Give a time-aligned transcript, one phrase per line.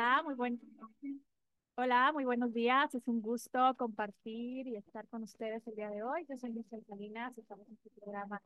[0.00, 0.58] Hola, muy buen...
[1.74, 2.94] Hola, muy buenos días.
[2.94, 6.24] Es un gusto compartir y estar con ustedes el día de hoy.
[6.26, 8.40] Yo soy Michelle Salinas, estamos en este programa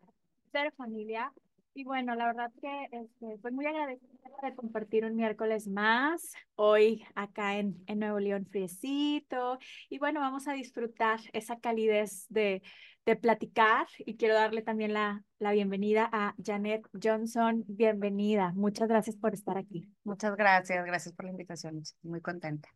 [0.50, 1.32] Ser Familia.
[1.72, 4.08] Y bueno, la verdad que este, pues muy agradecida
[4.42, 9.60] de compartir un miércoles más, hoy acá en, en Nuevo León Friecito.
[9.88, 12.62] Y bueno, vamos a disfrutar esa calidez de,
[13.06, 17.64] de platicar y quiero darle también la, la bienvenida a Janet Johnson.
[17.66, 18.52] Bienvenida.
[18.54, 19.88] Muchas gracias por estar aquí.
[20.04, 21.82] Muchas gracias, gracias por la invitación.
[22.02, 22.68] Muy contenta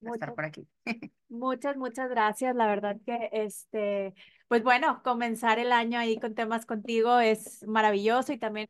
[0.00, 0.68] de estar por aquí.
[1.28, 2.54] muchas, muchas gracias.
[2.56, 4.14] La verdad que este,
[4.48, 8.68] pues bueno, comenzar el año ahí con temas contigo es maravilloso y también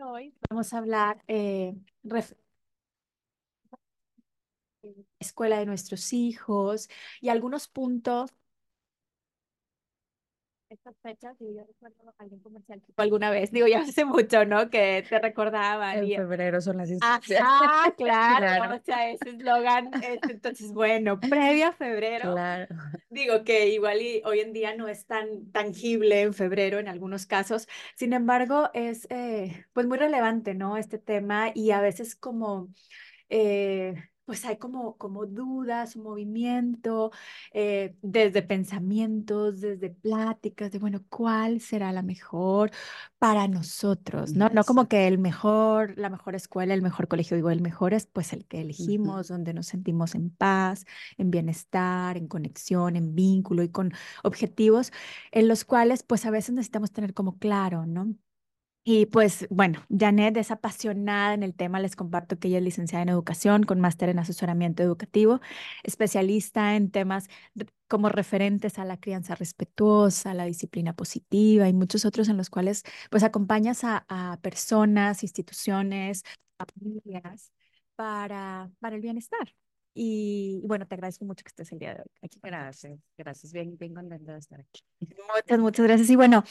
[0.00, 1.74] hoy vamos a hablar eh,
[5.18, 6.88] escuela de nuestros hijos
[7.20, 8.30] y algunos puntos
[10.70, 14.70] estas fechas, y yo recuerdo algún comercial tipo alguna vez, digo, ya hace mucho, ¿no?
[14.70, 17.42] Que te recordaban En y febrero son las instrucciones.
[17.42, 18.76] Ajá, claro, Claro.
[18.76, 22.74] o sea, ese eslogan, entonces, bueno, previo a febrero, Claro.
[23.10, 27.26] digo que igual y hoy en día no es tan tangible en febrero en algunos
[27.26, 27.66] casos,
[27.96, 30.76] sin embargo, es eh, pues muy relevante, ¿no?
[30.76, 32.68] Este tema y a veces como
[33.30, 33.94] eh,
[34.28, 37.12] pues hay como, como dudas, un movimiento,
[37.54, 42.70] eh, desde pensamientos, desde pláticas, de bueno, ¿cuál será la mejor
[43.18, 44.34] para nosotros?
[44.34, 44.50] ¿No?
[44.50, 48.04] No como que el mejor, la mejor escuela, el mejor colegio, digo, el mejor es
[48.04, 50.84] pues el que elegimos, donde nos sentimos en paz,
[51.16, 54.92] en bienestar, en conexión, en vínculo y con objetivos
[55.32, 58.14] en los cuales pues a veces necesitamos tener como claro, ¿no?
[58.90, 63.02] Y pues bueno, Janet es apasionada en el tema, les comparto que ella es licenciada
[63.02, 65.42] en educación con máster en asesoramiento educativo,
[65.82, 67.28] especialista en temas
[67.86, 72.82] como referentes a la crianza respetuosa, la disciplina positiva y muchos otros en los cuales
[73.10, 76.24] pues acompañas a, a personas, instituciones,
[76.56, 77.52] familias
[77.94, 79.54] para, para el bienestar.
[79.92, 82.38] Y, y bueno, te agradezco mucho que estés el día de hoy aquí.
[82.42, 83.52] Gracias, gracias.
[83.52, 84.82] Bien, bien contenta de estar aquí.
[85.00, 86.08] Muchas, muchas gracias.
[86.08, 86.42] Y bueno,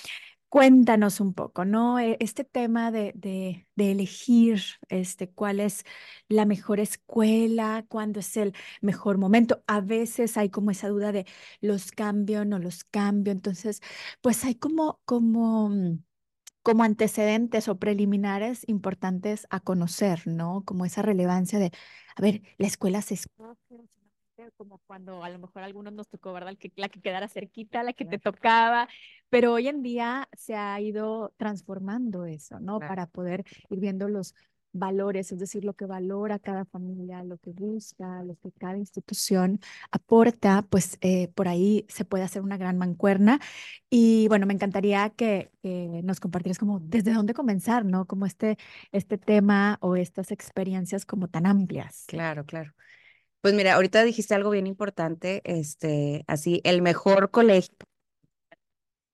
[0.50, 2.00] Cuéntanos un poco, ¿no?
[2.00, 5.84] E- Este tema de, de, de elegir este, cuál es
[6.30, 9.62] la mejor escuela, cuándo es el mejor momento.
[9.68, 11.26] A veces hay como esa duda de
[11.60, 13.34] los cambio, no los cambio.
[13.34, 13.82] Entonces,
[14.22, 16.00] pues hay como, como, mm,
[16.64, 20.64] como antecedentes o preliminares importantes a conocer, ¿no?
[20.66, 21.72] Como esa relevancia de,
[22.16, 23.58] a ver, la escuela se escoge,
[24.56, 26.56] como cuando a lo mejor a algunos nos tocó, ¿verdad?
[26.58, 28.88] Que, la que quedara cerquita, la que te tocaba,
[29.30, 32.80] pero hoy en día se ha ido transformando eso, ¿no?
[32.80, 32.90] claro.
[32.90, 34.36] Para poder ir viendo los
[34.74, 39.60] valores, es decir, lo que valora cada familia, lo que busca, lo que cada institución
[39.92, 43.40] aporta, pues eh, por ahí se puede hacer una gran mancuerna.
[43.90, 48.06] Y bueno, me encantaría que, que nos compartieras como desde dónde comenzar, ¿no?
[48.06, 48.58] Como este,
[48.92, 52.06] este tema o estas experiencias como tan amplias.
[52.08, 52.74] Claro, claro.
[53.42, 57.76] Pues mira, ahorita dijiste algo bien importante, este, así, el mejor colegio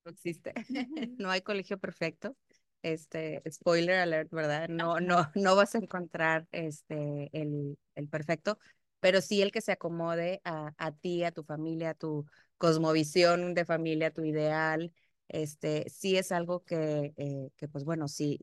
[0.05, 0.53] no existe.
[1.19, 2.35] No hay colegio perfecto.
[2.81, 4.67] Este, spoiler alert, ¿verdad?
[4.69, 8.59] No, no, no vas a encontrar este, el, el perfecto,
[8.99, 12.25] pero sí el que se acomode a, a ti, a tu familia, a tu
[12.57, 14.91] cosmovisión de familia, a tu ideal.
[15.29, 18.39] Este, sí es algo que, eh, que pues bueno, sí,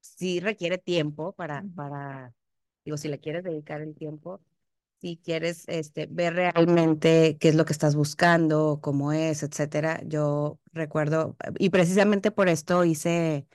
[0.00, 2.34] sí requiere tiempo para, para,
[2.84, 4.40] digo, si le quieres dedicar el tiempo,
[5.00, 10.00] si quieres este, ver realmente qué es lo que estás buscando, cómo es, etcétera.
[10.06, 13.46] Yo recuerdo, y precisamente por esto hice,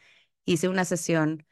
[0.46, 1.46] hice una sesión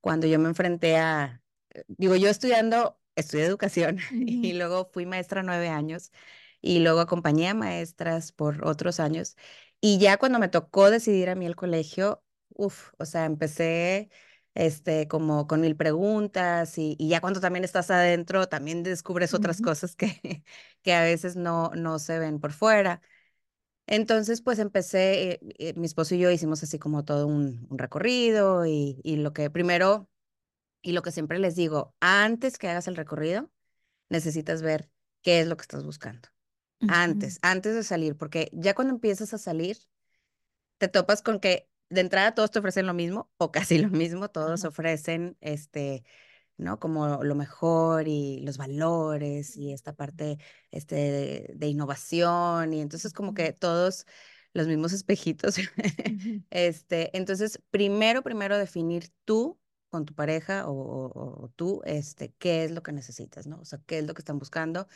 [0.00, 1.42] cuando yo me enfrenté a,
[1.88, 6.12] digo, yo estudiando, estudié educación y luego fui maestra nueve años
[6.60, 9.36] y luego acompañé a maestras por otros años.
[9.80, 12.22] Y ya cuando me tocó decidir a mí el colegio,
[12.54, 14.10] uff, o sea, empecé
[14.54, 19.60] este, como con mil preguntas y, y ya cuando también estás adentro, también descubres otras
[19.60, 20.44] cosas que,
[20.82, 23.00] que a veces no, no se ven por fuera.
[23.86, 27.78] Entonces, pues empecé, eh, eh, mi esposo y yo hicimos así como todo un, un
[27.78, 30.08] recorrido y, y lo que primero,
[30.82, 33.50] y lo que siempre les digo, antes que hagas el recorrido,
[34.10, 34.90] necesitas ver
[35.22, 36.28] qué es lo que estás buscando.
[36.86, 39.78] Antes, antes de salir, porque ya cuando empiezas a salir,
[40.78, 44.28] te topas con que de entrada todos te ofrecen lo mismo o casi lo mismo,
[44.30, 46.04] todos ofrecen este,
[46.56, 46.78] ¿no?
[46.80, 50.38] Como lo mejor y los valores y esta parte
[50.70, 54.06] este, de, de innovación y entonces como que todos
[54.52, 55.56] los mismos espejitos.
[56.50, 59.58] Este, entonces, primero, primero definir tú
[59.88, 63.60] con tu pareja o, o- o tú, este, qué es lo que necesitas, ¿no?
[63.60, 64.88] O sea, qué es lo que están buscando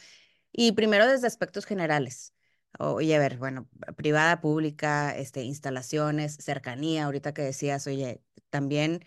[0.52, 2.34] y primero desde aspectos generales.
[2.78, 9.04] Oye, a ver, bueno, privada, pública, este, instalaciones, cercanía, ahorita que decías, oye, también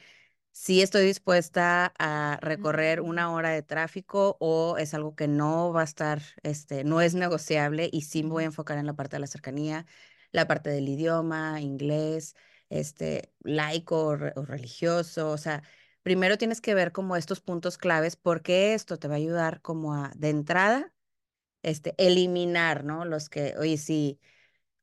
[0.51, 5.81] sí estoy dispuesta a recorrer una hora de tráfico o es algo que no va
[5.81, 9.15] a estar, este, no es negociable y sí me voy a enfocar en la parte
[9.17, 9.85] de la cercanía,
[10.31, 12.35] la parte del idioma, inglés,
[12.69, 15.63] este, laico o, o religioso, o sea,
[16.03, 19.95] primero tienes que ver como estos puntos claves porque esto te va a ayudar como
[19.95, 20.93] a, de entrada,
[21.63, 23.05] este, eliminar, ¿no?
[23.05, 24.19] Los que, oye, sí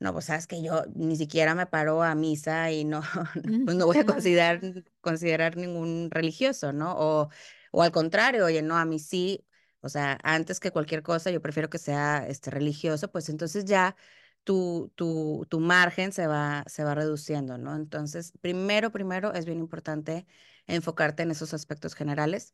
[0.01, 3.03] no, pues sabes que yo ni siquiera me paro a misa y no,
[3.65, 4.61] pues no voy a considerar,
[5.01, 6.95] considerar ningún religioso, ¿no?
[6.99, 7.31] O,
[7.73, 9.47] o al contrario, oye, no, a mí sí,
[9.81, 13.97] o sea, antes que cualquier cosa, yo prefiero que sea este, religioso, pues entonces ya
[14.45, 17.75] tu, tu, tu margen se va, se va reduciendo, ¿no?
[17.77, 20.27] Entonces, primero, primero es bien importante
[20.67, 22.53] enfocarte en esos aspectos generales.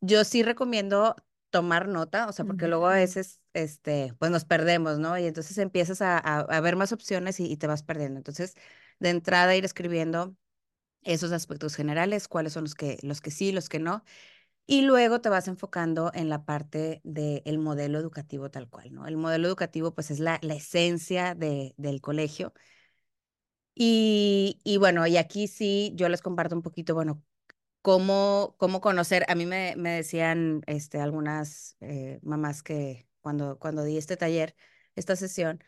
[0.00, 1.16] Yo sí recomiendo
[1.50, 5.18] tomar nota, o sea, porque luego a veces, este, pues nos perdemos, ¿no?
[5.18, 8.18] Y entonces empiezas a, a, ver más opciones y, y, te vas perdiendo.
[8.18, 8.54] Entonces,
[9.00, 10.36] de entrada ir escribiendo
[11.02, 14.04] esos aspectos generales, cuáles son los que, los que sí, los que no.
[14.66, 19.06] Y luego te vas enfocando en la parte del modelo educativo tal cual, ¿no?
[19.06, 22.52] El modelo educativo, pues, es la, la esencia de, del colegio.
[23.74, 27.22] Y, y bueno, y aquí sí, yo les comparto un poquito, bueno,
[27.82, 29.24] cómo, cómo conocer.
[29.28, 34.54] A mí me, me decían este, algunas eh, mamás que cuando, cuando di este taller,
[34.94, 35.62] esta sesión,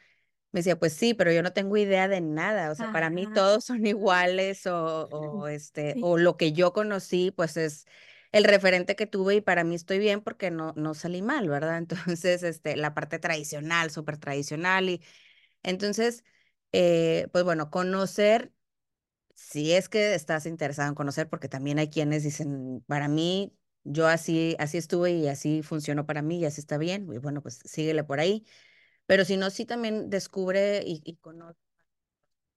[0.53, 2.71] me decía, pues sí, pero yo no tengo idea de nada.
[2.71, 6.01] O sea, para mí todos son iguales o, o este, sí.
[6.03, 7.87] o lo que yo conocí, pues es
[8.33, 11.79] el referente que tuve y para mí estoy bien porque no, no salí mal, ¿verdad?
[12.17, 15.03] Entonces, este, la parte tradicional, súper tradicional y
[15.63, 16.25] entonces,
[16.73, 18.53] eh, pues bueno, conocer
[19.35, 23.55] si es que estás interesado en conocer, porque también hay quienes dicen, para mí,
[23.85, 27.43] yo así, así estuve y así funcionó para mí y así está bien, y bueno,
[27.43, 28.47] pues síguele por ahí.
[29.07, 31.59] Pero si no, sí también descubre y, y conoce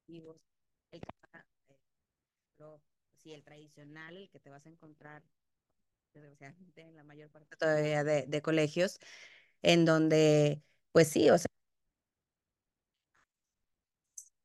[0.07, 1.03] el,
[3.17, 5.23] sí, el tradicional, el que te vas a encontrar,
[6.13, 8.99] desgraciadamente, en la mayor parte todavía de, de colegios,
[9.63, 11.47] en donde, pues sí, o sea,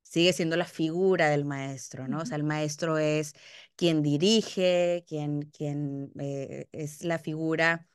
[0.08, 2.20] sigue siendo la figura del maestro, ¿no?
[2.20, 3.34] O sea, el maestro es
[3.76, 7.86] quien dirige, quien, quien eh, es la figura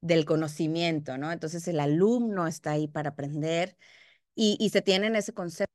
[0.00, 1.32] del conocimiento, ¿no?
[1.32, 3.76] Entonces el alumno está ahí para aprender
[4.34, 5.68] y, y se tiene ese concepto.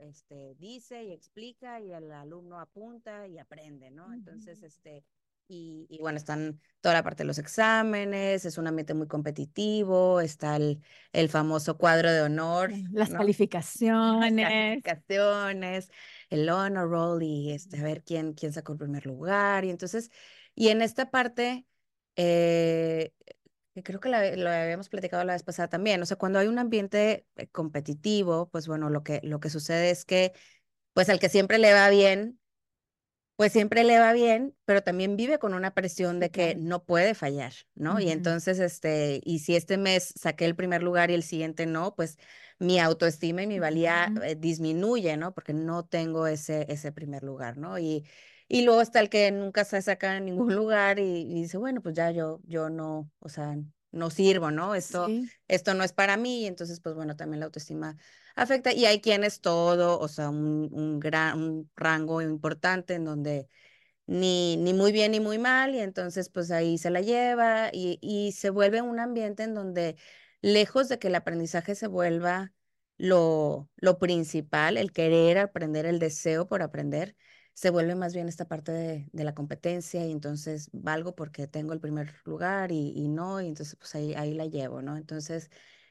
[0.00, 4.12] Este, dice y explica y el alumno apunta y aprende, ¿no?
[4.12, 5.04] Entonces, este,
[5.48, 10.20] y, y, bueno, están toda la parte de los exámenes, es un ambiente muy competitivo,
[10.20, 12.70] está el, el famoso cuadro de honor.
[12.92, 13.18] Las ¿no?
[13.18, 14.32] calificaciones.
[14.34, 14.50] Las
[14.82, 15.90] calificaciones,
[16.28, 19.64] el honor roll y este, a ver quién, quién sacó el primer lugar.
[19.64, 20.10] Y entonces,
[20.54, 21.66] y en esta parte,
[22.16, 23.12] eh,
[23.82, 26.58] creo que la, lo habíamos platicado la vez pasada también, o sea, cuando hay un
[26.58, 30.32] ambiente eh, competitivo, pues bueno, lo que, lo que sucede es que,
[30.92, 32.37] pues al que siempre le va bien,
[33.38, 37.14] pues siempre le va bien, pero también vive con una presión de que no puede
[37.14, 37.92] fallar, ¿no?
[37.92, 38.02] Uh -huh.
[38.02, 41.94] Y entonces, este, y si este mes saqué el primer lugar y el siguiente no,
[41.94, 42.18] pues
[42.58, 44.24] mi autoestima y mi valía uh -huh.
[44.24, 45.34] eh, disminuye, ¿no?
[45.34, 47.78] Porque no tengo ese, ese primer lugar, ¿no?
[47.78, 48.04] Y,
[48.48, 51.80] y luego está el que nunca se saca en ningún lugar y, y, dice, bueno,
[51.80, 53.56] pues ya yo, yo no, o sea,
[53.92, 54.74] no sirvo, ¿no?
[54.74, 55.30] Esto, sí.
[55.46, 57.96] esto no es para mí, y entonces, pues bueno, también la autoestima
[58.42, 58.72] afecta.
[58.72, 63.48] Y hay quienes todo, o sea, un, un gran un rango importante en donde
[64.06, 67.98] ni, ni muy bien ni muy mal, y entonces pues ahí se la lleva y,
[68.02, 69.96] y se vuelve un ambiente en donde
[70.40, 72.52] lejos de que el aprendizaje se vuelva
[72.96, 77.16] lo, lo principal, el querer aprender, el deseo por aprender,
[77.54, 81.72] se vuelve más bien esta parte de, de, la competencia y entonces valgo porque tengo
[81.72, 84.96] el primer lugar y, y no, y entonces pues ahí, ahí la llevo, ¿no?
[84.96, 85.50] Entonces,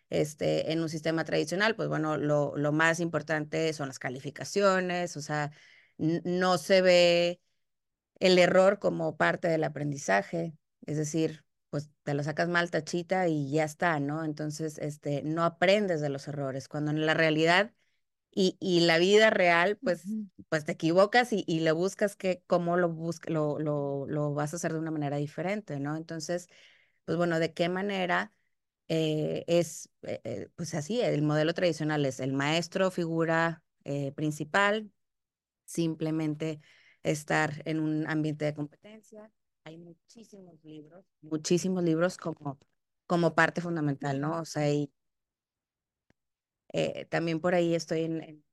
[0.09, 5.21] este, en un sistema tradicional, pues bueno, lo, lo más importante son las calificaciones, o
[5.21, 5.51] sea,
[5.97, 7.41] no se ve
[8.19, 10.53] el error como parte del aprendizaje,
[10.85, 14.23] es decir, pues te lo sacas mal tachita y ya está, ¿no?
[14.23, 17.73] Entonces, este, no aprendes de los errores, cuando en la realidad
[18.31, 20.29] y, y la vida real, pues, uh -huh.
[20.49, 24.53] pues te equivocas y, y le buscas que cómo lo, busca, lo, lo, lo, vas
[24.53, 25.95] a hacer de una manera diferente, ¿no?
[25.97, 26.47] Entonces,
[27.05, 28.33] pues bueno, ¿de qué manera
[28.89, 34.91] eh, es, eh, pues así, el modelo tradicional es el maestro, figura eh, principal,
[35.65, 36.61] simplemente
[37.03, 39.31] estar en un ambiente de competencia.
[39.63, 42.57] Hay muchísimos libros, muchísimos libros como,
[43.05, 44.39] como parte fundamental, ¿no?
[44.41, 44.91] O sea, y,
[46.73, 48.43] eh, también por ahí estoy en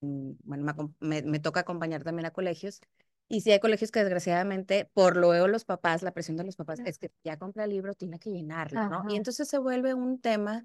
[0.00, 2.80] bueno, me, me, toca acompañar también a colegios.
[3.28, 6.80] Y si hay colegios que desgraciadamente, por luego los papás, la presión de los papás
[6.84, 9.02] es que ya compra el libro, tiene que llenarlo, Ajá.
[9.02, 9.10] ¿no?
[9.12, 10.64] Y entonces se vuelve un tema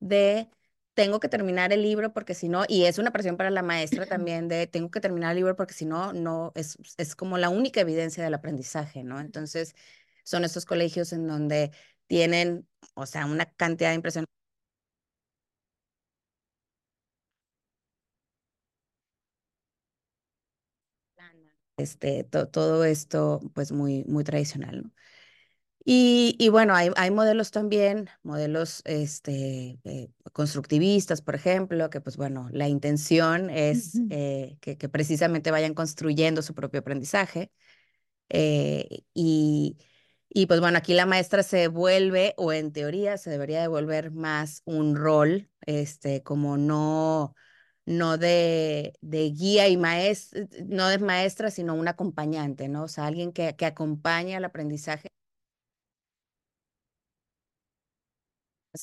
[0.00, 0.48] de
[0.94, 4.06] tengo que terminar el libro porque si no, y es una presión para la maestra
[4.08, 7.50] también de tengo que terminar el libro porque si no, no, es, es como la
[7.50, 9.20] única evidencia del aprendizaje, ¿no?
[9.20, 9.74] Entonces,
[10.24, 11.70] son estos colegios en donde
[12.06, 14.32] tienen, o sea, una cantidad de impresionante.
[21.78, 24.92] Este, todo esto, pues muy, muy tradicional, ¿no?
[25.90, 32.18] Y, y, bueno, hay, hay, modelos también, modelos este, eh, constructivistas, por ejemplo, que pues
[32.18, 37.50] bueno, la intención es eh, que, que, precisamente vayan construyendo su propio aprendizaje.
[38.28, 39.78] Eh, y,
[40.28, 44.10] y pues bueno, aquí la maestra se vuelve, o en teoría se debería de volver
[44.10, 47.34] más un rol, este, como no,
[47.88, 52.84] no de, de guía y maestra, no de maestra, sino un acompañante, ¿no?
[52.84, 55.08] O sea, alguien que, que acompaña al aprendizaje.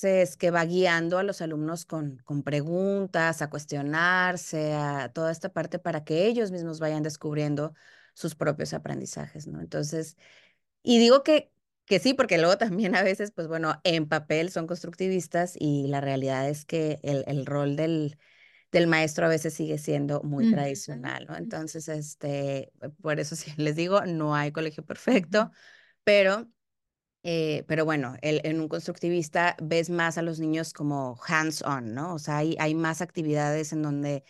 [0.01, 5.49] es que va guiando a los alumnos con, con preguntas, a cuestionarse, a toda esta
[5.53, 7.73] parte para que ellos mismos vayan descubriendo
[8.13, 9.61] sus propios aprendizajes, ¿no?
[9.61, 10.17] Entonces,
[10.83, 11.51] y digo que,
[11.85, 16.01] que sí, porque luego también a veces, pues bueno, en papel son constructivistas y la
[16.01, 18.17] realidad es que el, el rol del,
[18.71, 21.35] del maestro a veces sigue siendo muy tradicional, ¿no?
[21.37, 25.51] Entonces, este, por eso sí les digo, no hay colegio perfecto,
[26.03, 26.47] pero
[27.23, 32.13] eh, pero bueno, el, en un constructivista ves más a los niños como hands-on, ¿no?
[32.13, 34.23] O sea, hay, hay más actividades en donde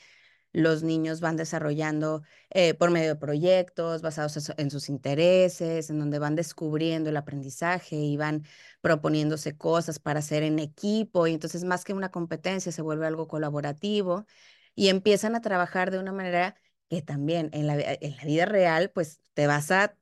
[0.55, 6.17] los niños van desarrollando eh, por medio de proyectos basados en sus intereses, en donde
[6.17, 8.45] van descubriendo el aprendizaje y van
[8.81, 11.27] proponiéndose cosas para hacer en equipo.
[11.27, 14.25] Y entonces, más que una competencia, se vuelve algo colaborativo
[14.75, 16.55] y empiezan a trabajar de una manera
[16.89, 19.97] que también en la, en la vida real, pues te vas a,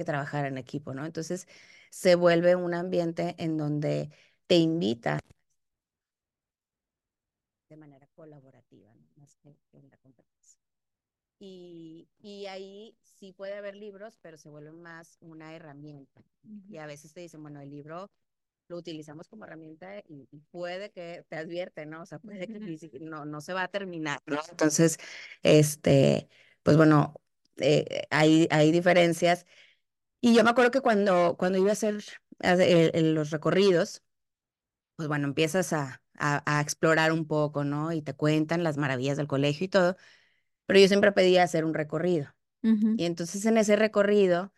[0.00, 1.04] que trabajar en equipo, ¿no?
[1.04, 1.46] Entonces
[1.90, 4.10] se vuelve un ambiente en donde
[4.46, 5.18] te invita
[7.68, 9.06] de manera colaborativa, ¿no?
[9.16, 10.58] más que en la competencia.
[11.38, 16.22] Y, y, ahí sí puede haber libros, pero se vuelve más una herramienta.
[16.44, 16.70] Uh -huh.
[16.70, 18.10] Y a veces te dicen, bueno, el libro
[18.68, 22.02] lo utilizamos como herramienta y, y puede que te advierte, ¿no?
[22.02, 23.00] O sea, puede que uh -huh.
[23.00, 24.40] no, no se va a terminar, ¿no?
[24.50, 24.98] Entonces,
[25.42, 26.28] este,
[26.62, 27.14] pues bueno,
[27.58, 29.46] eh, hay, hay diferencias
[30.20, 32.02] y yo me acuerdo que cuando, cuando iba a hacer
[32.40, 34.02] el, el, los recorridos,
[34.96, 37.92] pues bueno, empiezas a, a, a, explorar un poco, ¿no?
[37.92, 39.96] Y te cuentan las maravillas del colegio y todo,
[40.66, 42.28] pero yo siempre pedía hacer un recorrido.
[42.62, 42.94] Uh -huh.
[42.98, 44.52] Y entonces en ese recorrido,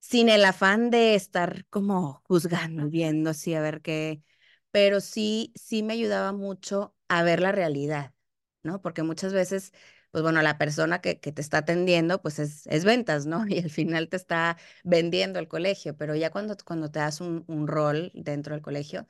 [0.00, 4.22] sin el afán de estar como juzgando, viendo así a ver qué,
[4.70, 8.14] pero sí, sí me ayudaba mucho a ver la realidad,
[8.62, 8.80] ¿no?
[8.82, 9.72] Porque muchas veces
[10.10, 13.46] pues bueno, la persona que, te está atendiendo, pues es, ventas, ¿no?
[13.48, 17.44] Y al final te está vendiendo el colegio, pero ya cuando, cuando te das un,
[17.48, 19.06] un rol dentro del colegio,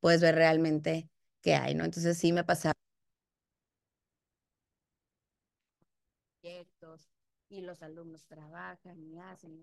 [0.00, 1.10] puedes ver realmente
[1.42, 1.84] qué hay, ¿no?
[1.84, 2.74] Entonces sí me pasaba.
[7.50, 9.62] Y los alumnos trabajan y hacen.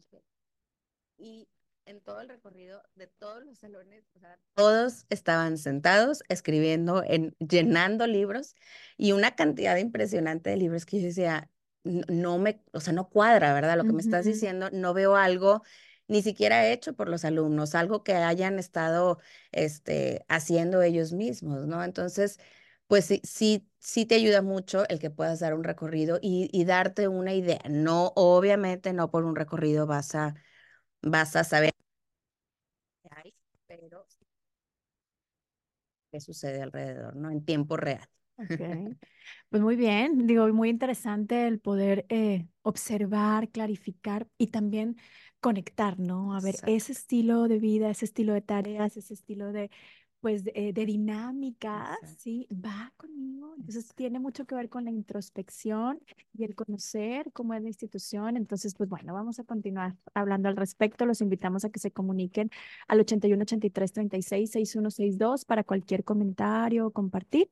[1.17, 1.47] Y
[1.85, 7.35] en todo el recorrido de todos los salones, o sea, todos estaban sentados escribiendo, en,
[7.39, 8.55] llenando libros
[8.97, 11.49] y una cantidad impresionante de libros que yo decía,
[11.83, 13.77] no, me, o sea, no cuadra, ¿verdad?
[13.77, 13.95] Lo que uh -huh.
[13.95, 15.61] me estás diciendo, no veo algo
[16.07, 19.19] ni siquiera hecho por los alumnos, algo que hayan estado
[19.51, 21.83] este, haciendo ellos mismos, ¿no?
[21.83, 22.39] Entonces,
[22.87, 26.65] pues sí, sí, sí te ayuda mucho el que puedas dar un recorrido y, y
[26.65, 27.61] darte una idea.
[27.69, 30.35] No, obviamente, no por un recorrido vas a
[31.01, 31.74] vas a saber
[33.85, 34.05] pero
[36.11, 37.29] qué sucede alrededor, ¿no?
[37.29, 38.07] En tiempo real.
[38.37, 38.97] Okay.
[39.49, 44.97] Pues muy bien, digo, muy interesante el poder eh, observar, clarificar y también
[45.39, 46.35] conectar, ¿no?
[46.35, 46.71] A ver, Exacto.
[46.73, 49.71] ese estilo de vida, ese estilo de tareas, ese estilo de
[50.25, 52.47] pues de, de dinámicas, ¿sí?
[52.51, 53.53] Va conmigo.
[53.57, 53.95] Entonces Exacto.
[53.95, 56.01] tiene mucho que ver con la introspección
[56.33, 58.35] y el conocer cómo es la institución.
[58.35, 61.05] Entonces, pues bueno, vamos a continuar hablando al respecto.
[61.05, 62.49] Los invitamos a que se comuniquen
[62.87, 67.51] al 81 83 36 6162 para cualquier comentario o compartir.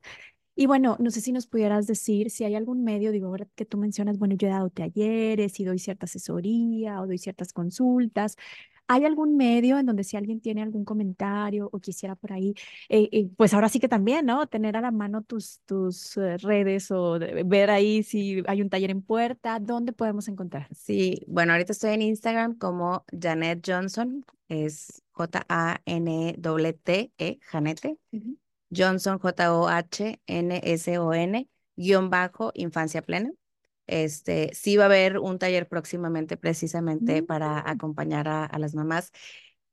[0.56, 3.64] Y bueno, no sé si nos pudieras decir si hay algún medio, digo, ahora que
[3.66, 8.36] tú mencionas, bueno, yo he dado talleres y doy cierta asesoría o doy ciertas consultas.
[8.86, 12.54] ¿Hay algún medio en donde si alguien tiene algún comentario o quisiera por ahí,
[12.88, 14.46] eh, eh, pues ahora sí que también, ¿no?
[14.46, 18.70] Tener a la mano tus, tus uh, redes o de, ver ahí si hay un
[18.70, 20.68] taller en puerta, ¿dónde podemos encontrar?
[20.74, 26.38] Sí, bueno, ahorita estoy en Instagram como Janet Johnson, es J-A-N-T-E,
[27.42, 27.98] Janete.
[28.12, 28.36] Uh -huh.
[28.74, 30.18] Johnson, J-O-H-N-S-O-N,
[31.76, 33.30] guion bajo, infancia plena.
[33.86, 37.26] Este, sí va a haber un taller próximamente precisamente Mm.
[37.26, 39.12] para acompañar a, a las mamás.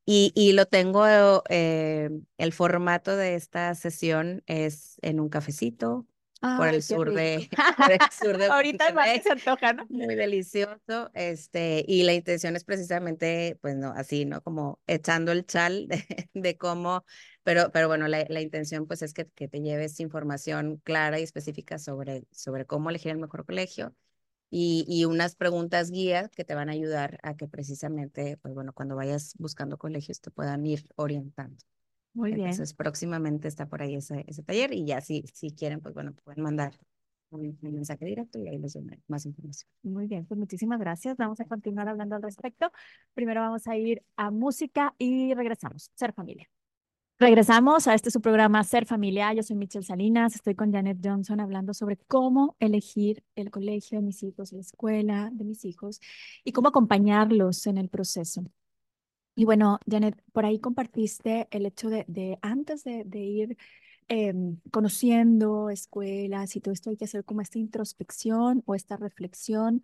[0.05, 1.05] Y, y lo tengo,
[1.49, 6.07] eh, el formato de esta sesión es en un cafecito
[6.53, 9.21] por el sur de, por el sur de Ahorita Monterrey.
[9.24, 9.89] se antoja, ¿no?
[9.89, 14.41] Muy delicioso, este, y la intención es precisamente, pues no, así, ¿no?
[14.41, 17.05] Como echando el chal de, de cómo,
[17.43, 21.24] pero, pero bueno, la, la intención pues es que, que te lleves información clara y
[21.24, 23.93] específica sobre, sobre cómo elegir el mejor colegio
[24.50, 28.74] y, y unas preguntas guías que te van a ayudar a que precisamente, pues bueno,
[28.74, 31.57] cuando vayas buscando colegios te puedan ir orientando.
[32.13, 32.47] Muy bien.
[32.47, 36.13] Entonces, próximamente está por ahí ese, ese taller y ya si, si quieren, pues bueno,
[36.23, 36.73] pueden mandar
[37.29, 39.69] un, un mensaje directo y ahí les doy más información.
[39.83, 41.17] Muy bien, pues muchísimas gracias.
[41.17, 42.71] Vamos a continuar hablando al respecto.
[43.13, 45.89] Primero vamos a ir a música y regresamos.
[45.95, 46.49] Ser familia.
[47.21, 49.31] Regresamos a este su programa Ser Familia.
[49.31, 54.05] Yo soy Michelle Salinas, estoy con Janet Johnson hablando sobre cómo elegir el colegio de
[54.05, 56.01] mis hijos, la escuela de mis hijos
[56.43, 58.43] y cómo acompañarlos en el proceso.
[59.35, 63.57] Y bueno, Janet, por ahí compartiste el hecho de, de antes de, de ir
[64.09, 69.83] em, conociendo escuelas y todo esto, hay que hacer como esta introspección o esta reflexión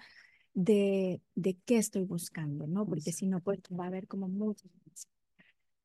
[0.54, 2.86] de, de qué estoy buscando, ¿no?
[2.88, 4.70] Porque si no, pues va a haber como muchas.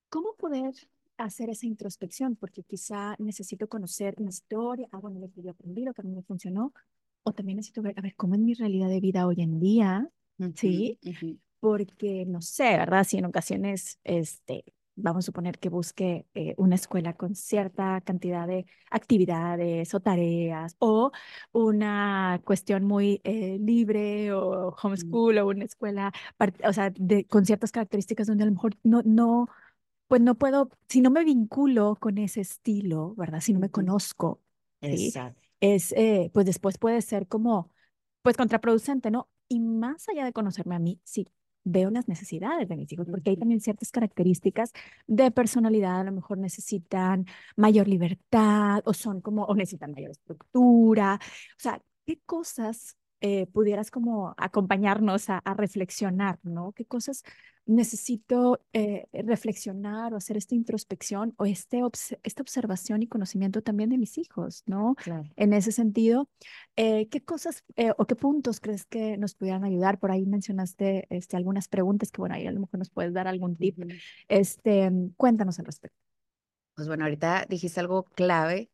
[0.09, 0.75] ¿Cómo poder
[1.17, 2.37] hacer esa introspección?
[2.37, 6.05] Porque quizá necesito conocer mi historia, ah, bueno, lo que yo aprendí, lo que a
[6.05, 6.73] mí me funcionó,
[7.25, 10.09] o también necesito ver, a ver, cómo es mi realidad de vida hoy en día,
[10.55, 10.99] ¿sí?
[11.03, 11.39] Ujú, ujú.
[11.63, 13.05] Porque no sé, ¿verdad?
[13.05, 14.65] Si en ocasiones, este,
[14.97, 20.75] vamos a suponer que busque eh, una escuela con cierta cantidad de actividades o tareas
[20.81, 21.13] o
[21.53, 26.13] una cuestión muy eh, libre o homeschool o una escuela,
[26.65, 29.47] o sea, de, con ciertas características donde a lo mejor no, no,
[30.09, 33.41] pues no puedo, si no me vinculo con ese estilo, ¿verdad?
[33.41, 34.43] Si no me conozco,
[34.91, 35.21] ¿sí?
[35.61, 37.71] Es, eh, pues después puede ser como,
[38.23, 39.31] pues contraproducente, ¿no?
[39.49, 41.29] Y más allá de conocerme a mí, sí,
[41.65, 44.73] veo las necesidades de mis hijos, porque hay también ciertas características
[45.07, 47.27] de personalidad, a lo mejor necesitan
[47.57, 51.19] mayor libertad o son como, o necesitan mayor estructura.
[51.23, 56.73] O sea, ¿qué cosas eh, pudieras como acompañarnos a, a reflexionar, ¿no?
[56.73, 57.23] ¿Qué cosas
[57.65, 63.89] necesito eh, reflexionar o hacer esta introspección o este obs- esta observación y conocimiento también
[63.91, 64.97] de mis hijos, ¿no?
[64.97, 65.25] Claro.
[65.37, 66.29] En ese sentido,
[66.77, 69.99] eh, ¿qué cosas eh, o qué puntos crees que nos pudieran ayudar?
[70.01, 73.29] Por ahí mencionaste este, algunas preguntas que, bueno, ahí a lo mejor nos puedes dar
[73.29, 73.79] algún tip.
[73.79, 73.91] Ujú.
[74.29, 75.97] Este, cuéntanos al respecto.
[76.75, 78.71] Pues bueno, ahorita dijiste algo clave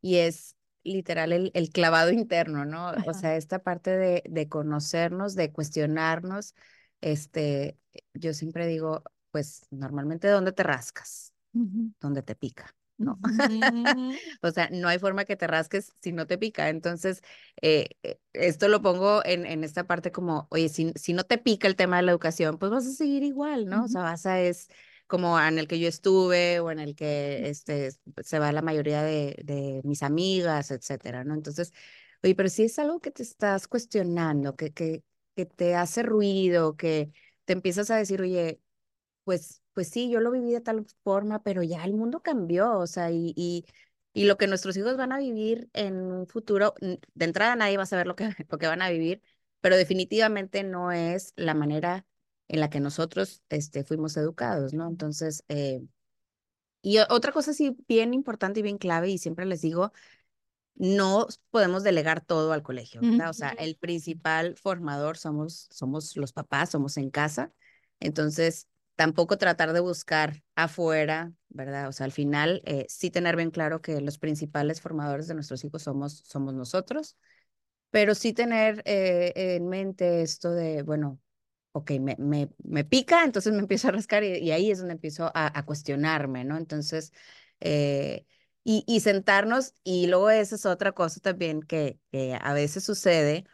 [0.00, 2.92] y es literal el, el clavado interno, ¿no?
[3.04, 3.14] O Ajá.
[3.14, 6.54] sea, esta parte de, de conocernos, de cuestionarnos,
[7.00, 7.78] este,
[8.14, 11.32] yo siempre digo, pues normalmente ¿dónde te rascas?
[11.54, 11.92] Ujú.
[12.00, 13.20] Donde te pica, ¿no?
[13.20, 14.20] Ujú.
[14.42, 16.68] O sea, no hay forma que te rasques si no te pica.
[16.70, 17.22] Entonces,
[17.62, 21.38] eh, eh, esto lo pongo en, en esta parte como, oye, si, si no te
[21.38, 23.84] pica el tema de la educación, pues vas a seguir igual, ¿no?
[23.84, 24.68] O sea, vas a es
[25.10, 27.90] como en el que yo estuve o en el que este,
[28.24, 31.34] se va la mayoría de, de mis amigas, etcétera, ¿no?
[31.34, 31.72] Entonces,
[32.24, 35.04] oye, pero si es algo que te estás cuestionando, que, que,
[35.36, 37.12] que te hace ruido, que
[37.46, 38.60] te empiezas a decir, oye,
[39.24, 42.86] pues, pues sí, yo lo viví de tal forma, pero ya el mundo cambió, o
[42.86, 43.64] sea, y, y,
[44.12, 47.84] y lo que nuestros hijos van a vivir en un futuro, de entrada nadie va
[47.84, 49.22] a saber lo que, lo que van a vivir,
[49.60, 52.06] pero definitivamente no es la manera
[52.50, 54.88] en la que nosotros este, fuimos educados, ¿no?
[54.88, 55.82] Entonces, eh,
[56.82, 59.92] y otra cosa sí bien importante y bien clave, y siempre les digo,
[60.74, 63.30] no podemos delegar todo al colegio, ¿verdad?
[63.30, 67.52] O sea, el principal formador somos, somos los papás, somos en casa.
[68.00, 71.86] Entonces, tampoco tratar de buscar afuera, ¿verdad?
[71.86, 75.64] O sea, al final, eh, sí tener bien claro que los principales formadores de nuestros
[75.64, 77.16] hijos somos, somos nosotros,
[77.90, 81.20] pero sí tener eh, en mente esto de, bueno,
[81.72, 84.94] ok, me, me, me pica, entonces me empiezo a rascar y, y ahí es donde
[84.94, 86.56] empiezo a, a cuestionarme, ¿no?
[86.56, 87.12] Entonces,
[87.60, 88.26] eh,
[88.64, 93.44] y, y sentarnos, y luego esa es otra cosa también que, que a veces sucede,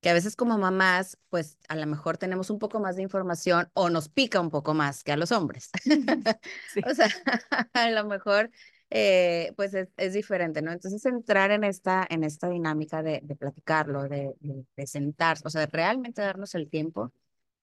[0.00, 3.70] que a veces como mamás, pues a lo mejor tenemos un poco más de información
[3.74, 5.70] o nos pica un poco más que a los hombres.
[6.66, 6.80] Sí.
[6.90, 7.08] O sea,
[7.72, 8.50] a lo mejor,
[8.90, 10.72] eh, pues es, es diferente, ¿no?
[10.72, 15.50] Entonces entrar en esta, en esta dinámica de, de platicarlo, de, de, de sentarse, o
[15.50, 17.12] sea, realmente darnos el tiempo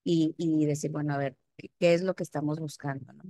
[0.04, 1.36] y, y decir, bueno, a ver,
[1.78, 3.24] ¿qué es lo que estamos buscando, ¿no?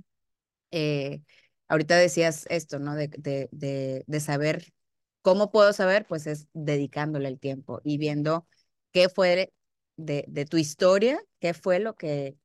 [0.71, 1.21] Eh,
[1.67, 2.95] ahorita decías esto, ¿no?
[2.95, 4.73] De, de, de, saber,
[5.21, 6.05] ¿cómo puedo saber?
[6.07, 8.47] Pues es dedicándole el tiempo y viendo
[8.91, 9.53] qué fue
[9.97, 12.37] de, de tu historia, qué fue lo que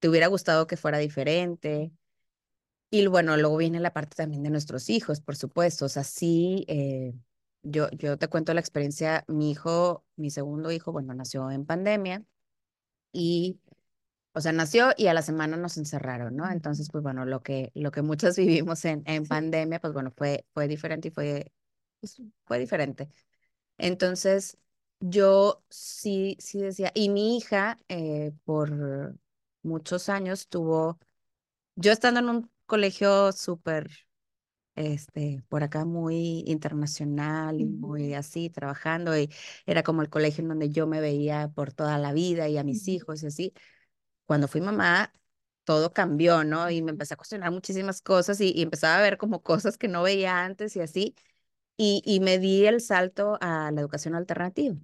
[0.00, 1.92] te hubiera gustado que fuera diferente.
[2.90, 5.86] Y bueno, luego viene la parte también de nuestros hijos, por supuesto.
[5.86, 7.12] O sea, sí, eh,
[7.62, 12.24] yo, yo te cuento la experiencia, mi hijo, mi segundo hijo, bueno, nació en pandemia
[13.16, 13.60] y,
[14.32, 16.50] o sea, nació y a la semana nos encerraron, ¿no?
[16.50, 20.46] Entonces, pues bueno, lo que, lo que muchas vivimos en, en pandemia, pues bueno, fue,
[20.54, 21.52] fue diferente y fue,
[22.00, 23.08] pues, fue diferente.
[23.78, 24.58] Entonces,
[25.00, 29.16] yo sí, sí decía, y mi hija eh, por
[29.62, 30.98] muchos años tuvo,
[31.76, 33.90] yo estando en un colegio súper,
[34.76, 39.30] este, por acá muy internacional y muy así, trabajando, y
[39.66, 42.64] era como el colegio en donde yo me veía por toda la vida y a
[42.64, 43.54] mis hijos y así.
[44.26, 45.12] Cuando fui mamá,
[45.64, 46.70] todo cambió, ¿no?
[46.70, 49.88] Y me empecé a cuestionar muchísimas cosas y, y empezaba a ver como cosas que
[49.88, 51.14] no veía antes y así
[51.76, 54.76] y, y me di el salto a la educación alternativa.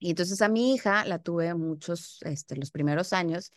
[0.00, 3.52] Y entonces a mi hija la tuve muchos, este, los primeros años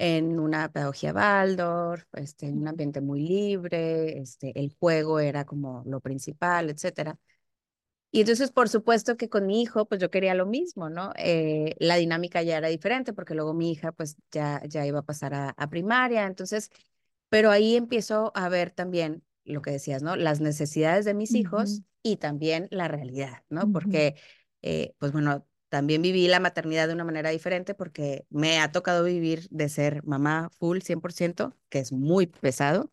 [0.00, 5.82] en una pedagogía Waldorf, este, en un ambiente muy libre, este, el juego era como
[5.84, 7.18] lo principal, etcétera.
[8.10, 11.12] Y entonces, por supuesto que con mi hijo, pues yo quería lo mismo, ¿no?
[11.16, 15.02] Eh, la dinámica ya era diferente porque luego mi hija, pues ya, ya iba a
[15.02, 16.70] pasar a, a primaria, entonces,
[17.28, 20.16] pero ahí empiezo a ver también lo que decías, ¿no?
[20.16, 23.70] Las necesidades de mis hijos y también la realidad, ¿no?
[23.70, 24.16] Porque,
[24.62, 29.04] eh, pues bueno, también viví la maternidad de una manera diferente porque me ha tocado
[29.04, 32.92] vivir de ser mamá full 100%, que es muy pesado,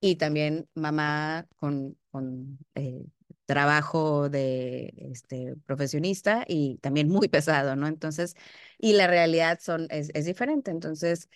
[0.00, 3.04] y también mamá con, con eh,
[3.46, 7.86] trabajo de este, profesionista y también muy pesado, ¿no?
[7.88, 8.34] Entonces,
[8.78, 10.70] y la realidad son, es, es diferente.
[10.70, 11.28] Entonces,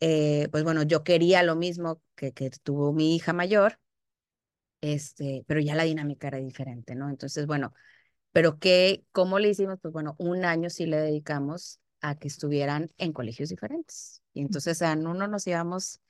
[0.00, 3.78] eh, pues bueno, yo quería lo mismo que, que tuvo mi hija mayor,
[4.80, 7.08] este, pero ya la dinámica era diferente, ¿no?
[7.10, 7.74] Entonces, bueno,
[8.32, 9.78] pero qué, ¿cómo le hicimos?
[9.80, 14.22] Pues bueno, un año sí le dedicamos a que estuvieran en colegios diferentes.
[14.34, 16.00] Y entonces en uno nos íbamos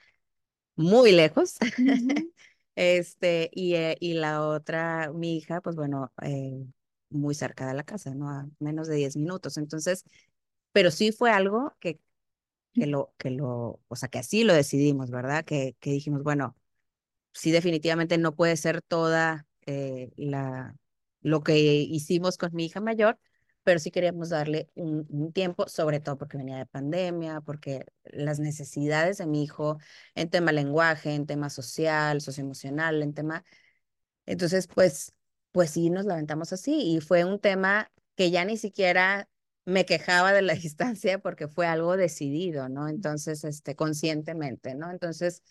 [0.76, 1.56] muy lejos,
[2.76, 6.66] este, y, eh, y la otra, mi hija, pues bueno, eh,
[7.10, 8.30] muy cerca de la casa, ¿no?
[8.30, 9.56] A menos de 10 minutos.
[9.56, 10.04] Entonces,
[10.72, 12.00] pero sí fue algo que,
[12.74, 15.44] que lo, que lo, o sea, que así lo decidimos, ¿verdad?
[15.44, 16.56] Que, que dijimos, bueno,
[17.32, 20.76] sí definitivamente no puede ser toda eh, la,
[21.28, 23.18] lo que hicimos con mi hija mayor,
[23.64, 29.18] pero sí queríamos darle un, tiempo, sobre todo porque venía de pandemia, porque las necesidades
[29.18, 29.78] de mi hijo
[30.14, 33.44] en tema lenguaje, en tema social, socioemocional, en tema...
[34.26, 35.12] Entonces, pues,
[35.52, 39.28] pues sí, nos lamentamos así y fue un tema que ya ni siquiera
[39.64, 42.88] me quejaba de la distancia porque fue algo decidido, ¿no?
[42.88, 44.90] Entonces, este, conscientemente, ¿no?
[44.90, 45.42] Entonces,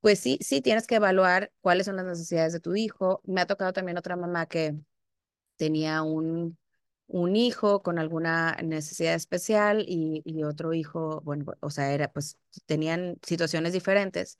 [0.00, 3.22] pues sí, sí tienes que evaluar cuáles son las necesidades de tu hijo.
[3.24, 4.76] Me ha tocado también otra mamá que
[5.60, 6.58] tenía un,
[7.08, 12.38] un hijo con alguna necesidad especial y, y otro hijo, bueno, o sea, era, pues
[12.66, 14.38] tenían situaciones diferentes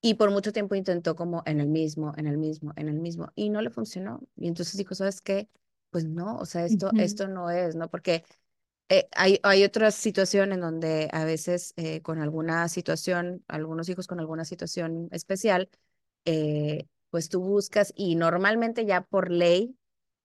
[0.00, 3.30] y por mucho tiempo intentó como en el mismo, en el mismo, en el mismo
[3.34, 4.20] y no le funcionó.
[4.36, 5.48] Y entonces dijo, ¿sabes qué?
[5.90, 7.04] Pues no, o sea, esto, uh -huh.
[7.04, 7.88] esto no es, ¿no?
[7.90, 8.24] Porque
[8.90, 14.06] eh, hay, hay otras situaciones en donde a veces eh, con alguna situación, algunos hijos
[14.06, 15.70] con alguna situación especial,
[16.26, 19.76] eh, pues tú buscas y normalmente ya por ley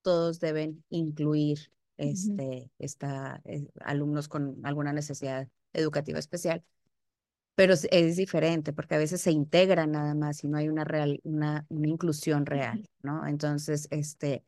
[0.01, 2.69] todos deben incluir este, uh -huh.
[2.79, 3.41] esta,
[3.81, 6.63] alumnos con alguna necesidad educativa especial.
[7.55, 11.19] Pero es diferente porque a veces se integran nada más y no hay una, real,
[11.23, 13.27] una, una inclusión real, ¿no?
[13.27, 14.45] Entonces, este,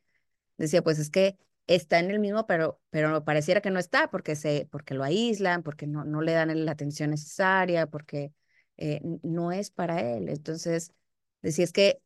[0.57, 1.37] decía, pues es que
[1.67, 5.61] está en el mismo, pero, pero pareciera que no está porque, se, porque lo aíslan,
[5.63, 8.31] porque no, no le dan la atención necesaria, porque
[8.77, 10.29] eh, no es para él.
[10.29, 10.93] Entonces,
[11.41, 12.01] decía, es que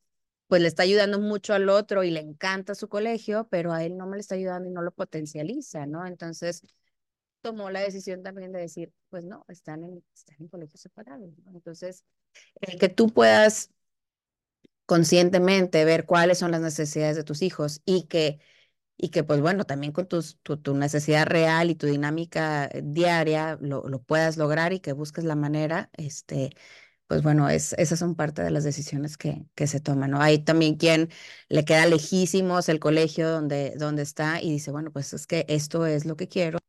[0.48, 3.98] pues le está ayudando mucho al otro y le encanta su colegio, pero a él
[3.98, 6.06] no me le está ayudando y no lo potencializa, ¿no?
[6.06, 6.62] Entonces,
[7.42, 11.30] tomó la decisión también de decir, pues no, están en, están en colegios separados.
[11.54, 12.04] Entonces,
[12.62, 13.72] el que tú puedas
[14.86, 18.40] conscientemente ver cuáles son las necesidades de tus hijos y que
[18.98, 23.58] y que pues bueno, también con tus, tu, tu, necesidad real y tu dinámica diaria
[23.62, 26.52] lo, lo, puedas lograr y que busques la manera, este,
[27.08, 30.22] pues bueno, es, esas son parte de las decisiones que, que se toman, ¿no?
[30.22, 31.10] Hay también quien
[31.50, 35.86] le queda lejísimos el colegio donde, donde está y dice, bueno, pues es que esto
[35.86, 36.60] es lo que quiero.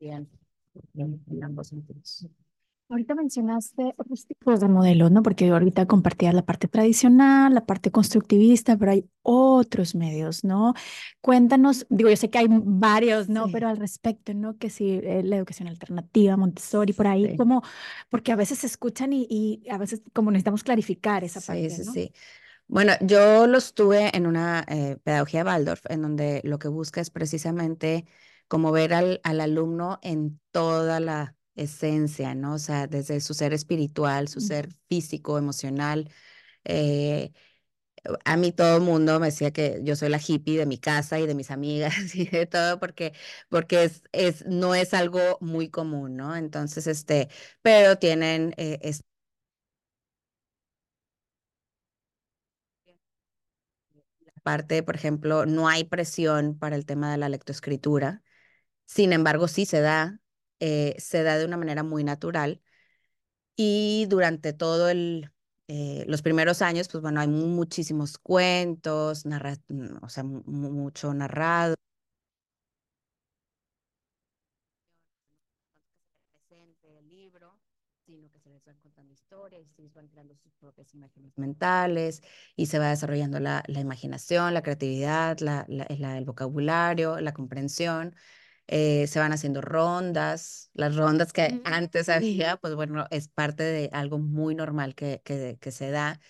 [0.00, 0.26] Bien,
[0.94, 2.26] en, ambos sentidos.
[2.88, 5.22] Ahorita mencionaste otros tipos de modelos, ¿no?
[5.24, 10.72] Porque ahorita compartías la parte tradicional, la parte constructivista, pero hay otros medios, ¿no?
[11.20, 13.46] Cuéntanos, digo, yo sé que hay varios, ¿no?
[13.46, 13.52] Sí.
[13.52, 14.56] Pero al respecto, ¿no?
[14.56, 17.36] Que si eh, la educación alternativa, Montessori, por ahí, sí.
[17.36, 17.62] como,
[18.08, 21.82] porque a veces se escuchan y, y, a veces como necesitamos clarificar esa parte, sí,
[21.84, 21.92] ¿no?
[21.92, 22.12] Sí,
[22.68, 27.10] Bueno, yo los tuve en una eh, pedagogía Waldorf, en donde lo que busca es
[27.10, 28.06] precisamente
[28.48, 32.54] como ver al, al alumno en toda la esencia, ¿no?
[32.54, 36.10] O sea, desde su ser espiritual, su ser físico, emocional,
[36.64, 37.32] Eh,
[38.24, 41.18] a mí todo el mundo me decía que yo soy la hippie de mi casa
[41.18, 43.12] y de mis amigas y de todo porque,
[43.48, 46.36] porque es, es, no es algo muy común, ¿no?
[46.36, 47.28] Entonces, este,
[47.62, 49.02] pero tienen eh, es-
[54.42, 58.22] parte, por ejemplo, no hay presión para el tema de la lectoescritura.
[58.86, 60.20] Sin embargo, sí se da,
[60.60, 62.60] eh, se da de una manera muy natural
[63.56, 65.30] y durante todo el,
[65.68, 70.70] eh, los primeros años, pues bueno, hay muchísimos cuentos, narra- mm, o sea, mu- mu-
[70.72, 71.74] mucho narrado.
[76.98, 77.58] el libro,
[78.06, 82.22] sino que se les van contando historias y van creando sus propias imágenes mentales
[82.56, 88.14] y se va desarrollando la, la imaginación, la creatividad, la- la- el vocabulario, la comprensión.
[88.68, 93.90] Eh, se van haciendo rondas, las rondas que antes había, pues bueno, es parte de
[93.92, 96.20] algo muy normal que, que, que se da.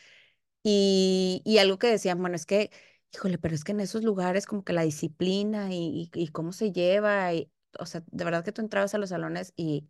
[0.62, 2.70] Y, y algo que decían, bueno, es que,
[3.14, 6.52] híjole, pero es que en esos lugares como que la disciplina y, y, y cómo
[6.52, 9.88] se lleva, y, o sea, de verdad que tú entrabas a los salones y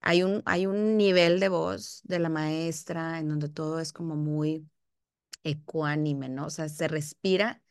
[0.00, 4.16] hay un, hay un nivel de voz de la maestra en donde todo es como
[4.16, 4.68] muy
[5.44, 6.46] ecuánime, ¿no?
[6.46, 7.62] O sea, se respira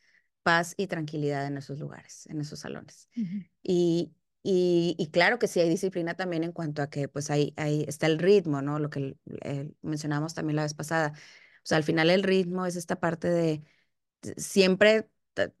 [0.46, 3.08] paz y tranquilidad en esos lugares, en esos salones.
[3.16, 3.44] Ujú.
[3.64, 7.52] Y, y, y claro que sí hay disciplina también en cuanto a que pues ahí,
[7.56, 8.78] ahí está el ritmo, ¿no?
[8.78, 11.14] Lo que eh, mencionamos también la vez pasada.
[11.64, 13.64] O sea, al final el ritmo es esta parte de
[14.38, 15.52] siempre te-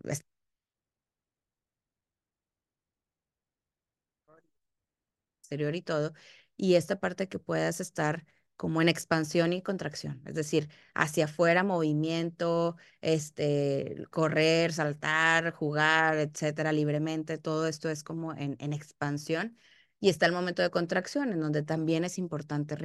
[5.40, 6.12] exterior y todo,
[6.56, 11.62] y esta parte que puedas estar como en expansión y contracción, es decir, hacia afuera
[11.64, 19.58] movimiento, este, correr, saltar, jugar, etcétera, libremente, todo esto es como en, en expansión
[20.00, 22.76] y está el momento de contracción en donde también es importante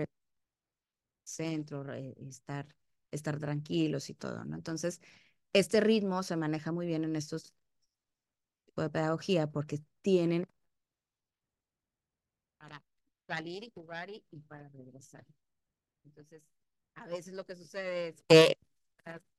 [1.23, 2.67] centro, estar,
[3.11, 4.55] estar tranquilos y todo, ¿no?
[4.55, 5.01] Entonces,
[5.53, 7.53] este ritmo se maneja muy bien en estos
[8.65, 10.47] tipos de pedagogía porque tienen
[12.57, 12.81] para
[13.27, 15.25] salir y jugar y para regresar.
[16.05, 16.43] Entonces,
[16.95, 18.57] a veces lo que sucede es que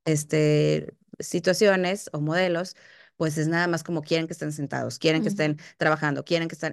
[0.05, 2.77] este, situaciones o modelos,
[3.16, 5.29] pues es nada más como quieren que estén sentados, quieren que Ujú.
[5.29, 6.72] estén trabajando, quieren que estén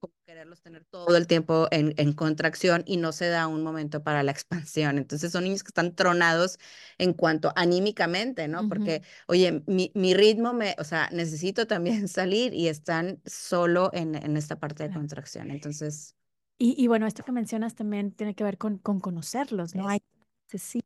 [0.00, 4.02] como quererlos tener todo el tiempo en, en contracción y no se da un momento
[4.04, 4.98] para la expansión.
[4.98, 6.58] Entonces son niños que están tronados
[6.98, 8.68] en cuanto anímicamente, ¿no?
[8.68, 9.02] Porque, Ujú.
[9.26, 14.36] oye, mi, mi ritmo me, o sea, necesito también salir y están solo en, en
[14.36, 15.50] esta parte de contracción.
[15.50, 16.14] Entonces,
[16.58, 19.88] Y, y bueno, esto que mencionas también tiene que ver con, con conocerlos, ¿no?
[19.88, 20.00] Hay,
[20.48, 20.80] sí,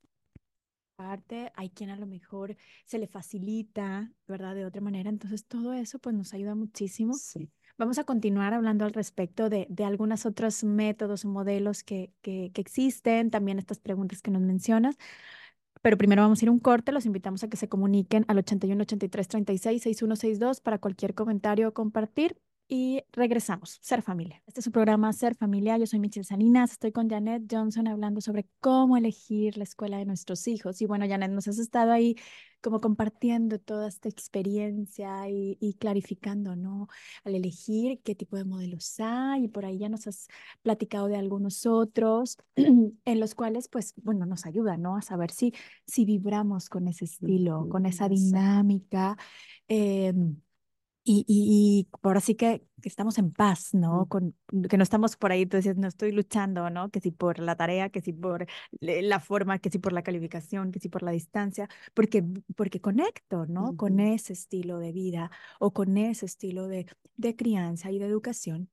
[0.96, 4.54] parte, hay quien a lo mejor se le facilita, ¿verdad?
[4.54, 5.11] De otra manera.
[5.11, 7.14] Entonces, todo eso pues nos ayuda muchísimo.
[7.14, 7.50] sí.
[7.78, 12.50] Vamos a continuar hablando al respecto de, de algunos otros métodos o modelos que, que,
[12.52, 14.96] que existen, también estas preguntas que nos mencionas.
[15.80, 16.92] Pero primero vamos a ir a un corte.
[16.92, 21.74] Los invitamos a que se comuniquen al 81 83 36 6162 para cualquier comentario o
[21.74, 22.37] compartir.
[22.68, 23.79] Y regresamos.
[23.83, 24.42] Ser familia.
[24.46, 25.77] Este es su programa Ser familia.
[25.77, 26.72] Yo soy Michelle Salinas.
[26.72, 30.81] Estoy con Janet Johnson hablando sobre cómo elegir la escuela de nuestros hijos.
[30.81, 32.16] Y bueno, Janet, nos has estado ahí
[32.62, 36.88] como compartiendo toda esta experiencia y, y clarificando, ¿no?
[37.25, 39.44] Al elegir qué tipo de modelos hay.
[39.44, 40.29] Y por ahí ya nos has
[40.62, 44.96] platicado de algunos otros en los cuales, pues, bueno, nos ayuda, ¿no?
[44.96, 45.53] A saber si
[45.87, 49.18] si vibramos con ese estilo, con esa dinámica.
[49.68, 50.37] em,
[51.04, 54.06] y, y, y ahora sí que, que estamos en paz, ¿no?
[54.08, 54.36] Con,
[54.68, 56.90] que no estamos por ahí, tú decías, no estoy luchando, ¿no?
[56.90, 58.46] Que si por la tarea, que si por
[58.80, 62.24] la forma, que si por la calificación, que si por la distancia, porque,
[62.56, 63.76] porque conecto, ¿no?
[63.76, 64.14] Con ujú.
[64.14, 66.86] ese estilo de vida o con ese estilo de,
[67.16, 68.70] de crianza y de educación.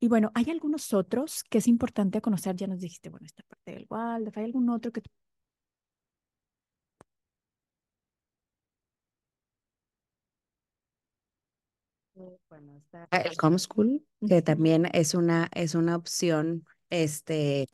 [0.00, 3.72] Y bueno, hay algunos otros que es importante conocer, ya nos dijiste, bueno, esta parte
[3.72, 5.02] del Waldorf, ¿hay algún otro que
[12.48, 17.66] Bueno, está el homeschool, que también es una, es una opción, este,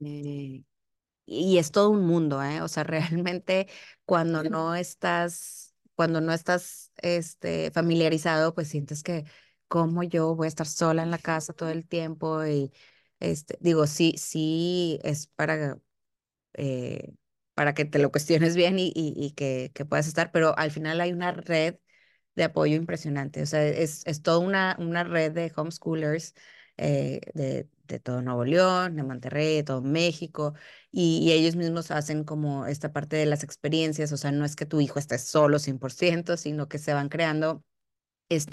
[0.00, 0.62] eh,
[1.26, 2.62] y es todo un mundo, ¿eh?
[2.62, 2.84] O sea,
[3.24, 3.68] realmente
[4.06, 9.24] cuando no estás, cuando no estás, este, familiarizado, pues sientes que
[9.68, 12.72] como yo voy a estar sola en la casa todo el tiempo y,
[13.20, 15.78] este, digo, sí, sí, es para
[16.54, 17.14] eh,
[17.54, 20.70] para que te lo cuestiones bien y, y, y que, que puedas estar, pero al
[20.70, 21.76] final hay una red
[22.38, 23.42] de apoyo impresionante.
[23.42, 26.34] O sea, es, es toda una, una red de homeschoolers
[26.78, 30.54] eh, de, de todo Nuevo León, de Monterrey, de todo México,
[30.90, 34.12] y, ellos mismos hacen como esta parte de las experiencias.
[34.12, 37.64] O sea, no es que tu hijo esté solo 100%, sino que se van creando.
[38.30, 38.50] est-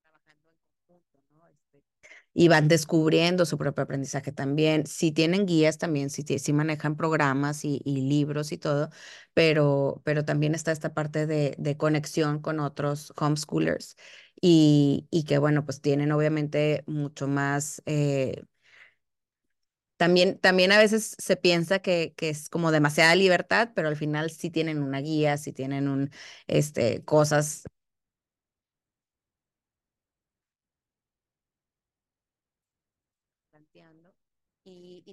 [0.00, 1.48] trabajando en conjunto, ¿no?
[1.48, 1.80] Este,
[2.34, 4.86] y van descubriendo su propio aprendizaje también.
[4.86, 8.90] Si tienen guías también, si, si manejan programas y, y, libros y todo,
[9.34, 13.96] pero, pero también está esta parte de, conexión con otros homeschoolers
[14.40, 17.82] y, y, que, bueno, pues tienen obviamente mucho más...
[17.86, 18.44] Eh,
[19.96, 24.30] también, también a veces se piensa que, que, es como demasiada libertad, pero al final
[24.30, 26.10] sí tienen una guía, sí tienen un,
[26.48, 27.62] este, cosas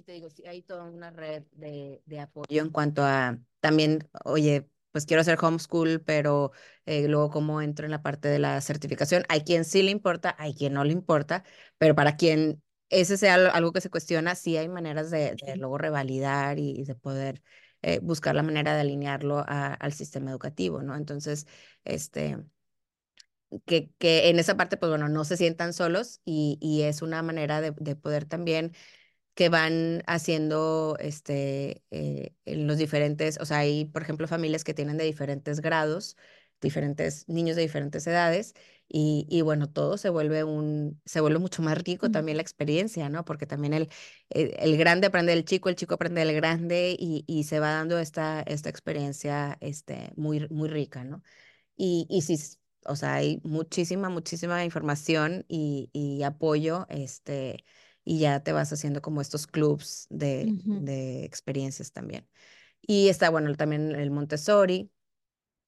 [0.00, 4.08] Y, te digo, sí, hay toda una red de, de, apoyo en cuanto a también,
[4.24, 6.52] oye, pues quiero hacer homeschool, pero
[6.86, 9.24] eh, luego cómo entro en la parte de la certificación.
[9.28, 11.44] Hay quien sí le importa, hay quien no le importa,
[11.76, 15.76] pero para quien ese sea algo que se cuestiona, sí hay maneras de, de luego
[15.76, 17.42] revalidar y, y de poder
[17.82, 20.96] eh, buscar la manera de alinearlo a, al sistema educativo, ¿no?
[20.96, 21.46] Entonces,
[21.84, 22.38] este,
[23.66, 27.22] que, que en esa parte, pues bueno, no se sientan solos y, y es una
[27.22, 28.72] manera de, de poder también
[29.34, 34.74] que van haciendo este, eh, en los diferentes, o sea, hay, por ejemplo, familias que
[34.74, 36.16] tienen de diferentes grados,
[36.60, 38.54] diferentes niños de diferentes edades,
[38.88, 43.08] y, y bueno, todo se vuelve un, se vuelve mucho más rico también la experiencia,
[43.08, 43.24] ¿no?
[43.24, 43.88] Porque también el,
[44.30, 47.70] el, el, grande aprende del chico, el chico aprende del grande, y, y se va
[47.70, 51.22] dando esta, esta experiencia este, muy, muy rica, ¿no?
[51.76, 52.38] Y, y si,
[52.86, 57.64] o sea, hay muchísima, muchísima información y, y apoyo, este,
[58.04, 60.80] y ya te vas haciendo como estos clubs de, uh -huh.
[60.80, 62.28] de experiencias también.
[62.80, 64.90] Y está, bueno, también el Montessori,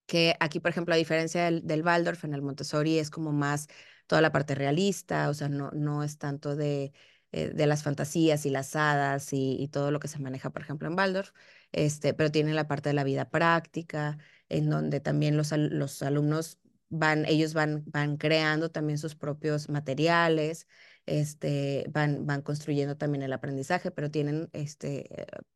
[0.06, 3.68] que aquí, por ejemplo, a diferencia del, del Waldorf, en el Montessori es como más
[4.06, 6.92] toda la parte realista, o sea, no, no es tanto de,
[7.32, 10.62] eh, de las fantasías y las hadas y, y, todo lo que se maneja, por
[10.62, 11.30] ejemplo, en Waldorf,
[11.72, 14.18] este, pero tiene la parte de la vida práctica,
[14.48, 16.58] en donde también los, los alumnos
[16.90, 20.68] van, ellos van, van creando también sus propios materiales,
[21.06, 25.08] este, van, van construyendo también el aprendizaje, pero tienen, este,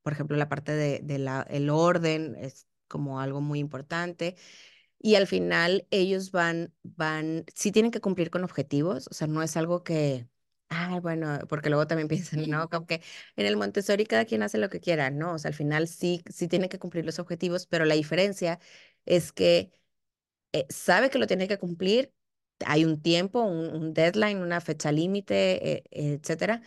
[0.03, 4.37] por ejemplo, la parte de, de la, el orden es como algo muy importante.
[4.99, 9.43] Y al final ellos van, van, sí tienen que cumplir con objetivos, o sea, no
[9.43, 10.27] es algo que,
[10.71, 12.69] ah, bueno, porque luego también piensan, ¿no?
[12.71, 13.03] Como que
[13.37, 15.35] en el Montessori cada quien hace lo que quiera, ¿no?
[15.35, 18.59] O sea, al final sí, sí tiene que cumplir los objetivos, pero la diferencia
[19.05, 19.73] es que
[20.53, 22.13] eh, sabe que lo tiene que cumplir,
[22.65, 26.63] hay un tiempo, un, un deadline, una fecha límite, eh, etcétera,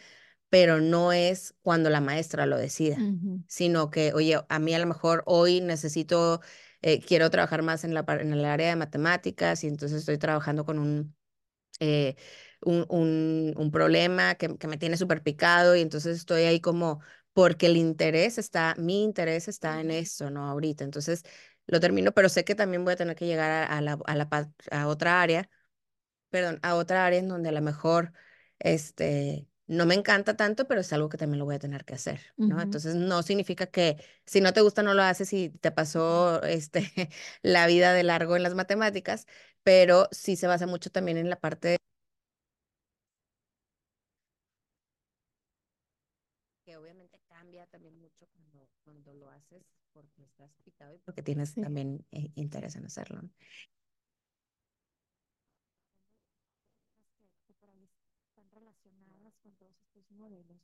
[0.49, 3.43] pero no es cuando la maestra lo decida, uh -huh.
[3.47, 6.41] sino que, oye, a mí a lo mejor hoy necesito,
[6.81, 10.65] eh, quiero trabajar más en, la, en el área de matemáticas y entonces estoy trabajando
[10.65, 11.15] con un,
[11.79, 12.15] eh,
[12.61, 16.99] un, un, un, problema que, que me tiene súper picado y entonces estoy ahí como,
[17.33, 20.47] porque el interés está, mi interés está en eso, ¿no?
[20.47, 21.23] Ahorita, entonces
[21.67, 24.15] lo termino, pero sé que también voy a tener que llegar a, a, la, a,
[24.15, 24.27] la,
[24.71, 25.49] a otra área
[26.29, 28.13] perdón, a otra área en donde a lo mejor
[28.59, 31.93] este, no me encanta tanto, pero es algo que también lo voy a tener que
[31.95, 32.55] hacer, ¿no?
[32.55, 32.63] Uh -huh.
[32.63, 36.91] Entonces no significa que si no te gusta no lo haces y te pasó este,
[37.41, 39.27] la vida de largo en las matemáticas,
[39.63, 41.77] pero sí se basa mucho también en la parte
[46.65, 51.53] que obviamente cambia también mucho cuando, cuando lo haces porque estás picado y porque tienes
[51.53, 51.61] sí.
[51.61, 53.21] también eh, interés en hacerlo.
[53.23, 53.29] ¿no?
[58.51, 60.61] Relacionadas con todos estos modelos.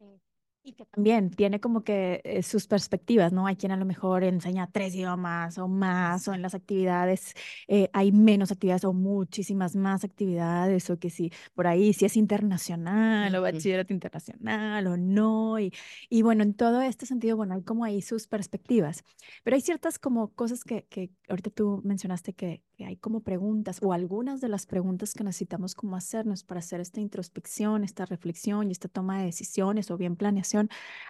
[0.00, 0.20] Eh,
[0.64, 3.46] y que también tiene como que eh, sus perspectivas, ¿no?
[3.46, 7.34] Hay quien a lo mejor enseña tres idiomas o más, o en las actividades
[7.66, 12.16] eh, hay menos actividades o muchísimas más actividades, o que si por ahí si es
[12.16, 15.58] internacional o bachillerato internacional o no.
[15.58, 15.72] Y,
[16.08, 19.02] y bueno, en todo este sentido, bueno, hay como ahí sus perspectivas.
[19.42, 23.80] Pero hay ciertas como cosas que, que ahorita tú mencionaste que, que hay como preguntas
[23.82, 28.68] o algunas de las preguntas que necesitamos como hacernos para hacer esta introspección, esta reflexión
[28.68, 30.51] y esta toma de decisiones o bien planeación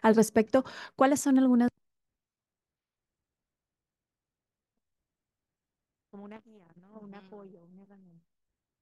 [0.03, 0.65] al respecto.
[0.97, 1.69] ¿Cuáles son algunas?
[6.11, 6.99] Como una guía, ¿no?
[7.01, 8.27] Un apoyo, una herramienta.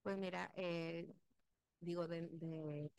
[0.02, 1.06] Pues mira, eh,
[1.80, 2.90] digo, de, de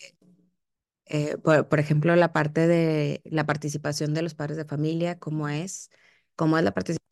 [1.05, 5.49] eh, por, por, ejemplo, la parte de la participación de los padres de familia, ¿cómo
[5.49, 5.89] es?
[6.35, 7.09] ¿Cómo es la participación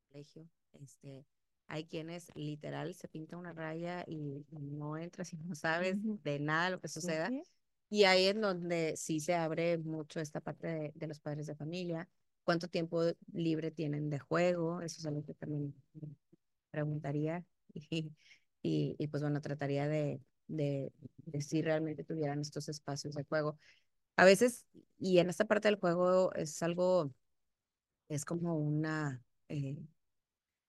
[0.00, 0.48] del colegio?
[0.80, 1.26] Este,
[1.66, 6.70] hay quienes literal se pinta una raya y no entras y no sabes de nada
[6.70, 7.30] lo que suceda.
[7.90, 11.54] Y ahí es donde sí se abre mucho esta parte de, de, los padres de
[11.54, 12.08] familia.
[12.44, 14.80] ¿Cuánto tiempo libre tienen de juego?
[14.82, 15.74] Eso es algo que también
[16.70, 17.44] preguntaría.
[17.90, 18.10] Y,
[18.62, 20.92] y, y pues bueno, trataría de, de,
[21.26, 23.56] de, si realmente tuvieran estos espacios de juego.
[24.16, 24.66] A veces,
[24.98, 27.12] y en esta parte del juego es algo,
[28.08, 29.76] es como una, eh,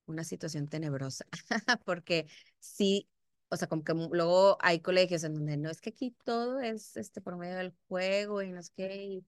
[0.06, 1.26] una situación tenebrosa,
[1.86, 2.28] porque
[2.60, 3.08] sí
[3.50, 6.96] o sea, como que luego hay colegios en donde no es que aquí todo es
[6.98, 9.26] este por medio del juego y no es que y,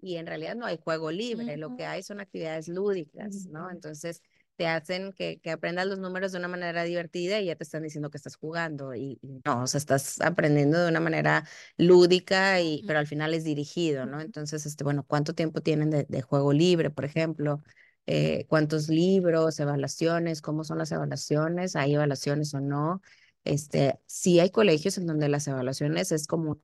[0.00, 3.70] y en realidad no hay juego libre, lo que hay son actividades lúdicas, ¿no?
[3.70, 4.22] Entonces
[4.56, 7.82] te hacen que, que aprendas los números de una manera divertida y ya te están
[7.82, 11.44] diciendo que estás jugando y, y no, o sea, estás aprendiendo de una manera
[11.76, 14.20] lúdica y pero al final es dirigido, ¿no?
[14.20, 17.62] Entonces, este, bueno, ¿cuánto tiempo tienen de, de juego libre, por ejemplo?
[18.06, 21.74] Eh, ¿cuántos libros, evaluaciones, cómo son las evaluaciones?
[21.76, 23.00] ¿Hay evaluaciones o no?
[23.44, 26.60] Este, sí hay colegios en donde las evaluaciones es como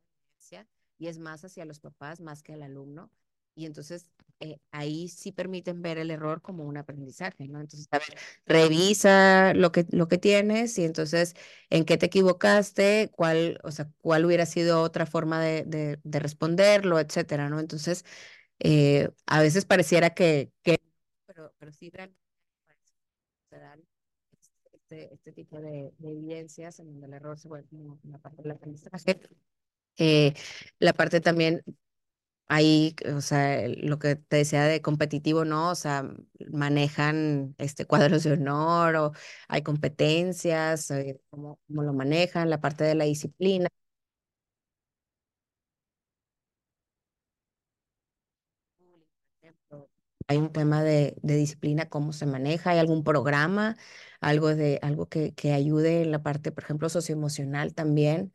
[0.98, 3.10] y es más hacia los papás más que al alumno.
[3.54, 4.06] Y entonces
[4.38, 7.60] eh, ahí sí permiten ver el error como un aprendizaje, ¿no?
[7.60, 8.16] Entonces, a ver,
[8.46, 11.34] revisa lo que, lo que tienes y entonces
[11.68, 16.18] en qué te equivocaste, cuál, o sea, cuál hubiera sido otra forma de, de, de
[16.20, 17.60] responderlo, etcétera, ¿no?
[17.60, 18.04] Entonces,
[18.60, 20.78] eh, a veces pareciera que, que
[21.26, 22.20] pero, pero sí realmente
[23.48, 23.56] se
[24.90, 27.68] este, este tipo de, de, evidencias en donde el error se vuelve
[28.02, 29.20] una parte del aprendizaje.
[29.96, 30.34] Eh,
[30.78, 31.62] la parte también
[32.48, 35.70] ahí, o sea, lo que te decía de competitivo, ¿no?
[35.70, 36.10] O sea,
[36.50, 39.12] manejan este cuadros de honor o
[39.48, 43.68] hay competencias, eh, cómo, cómo lo manejan, la parte de la disciplina.
[50.30, 53.76] Hay un tema de, de, disciplina, cómo se maneja, hay algún programa,
[54.20, 58.32] algo de algo que, que ayude en la parte, por ejemplo, socioemocional también.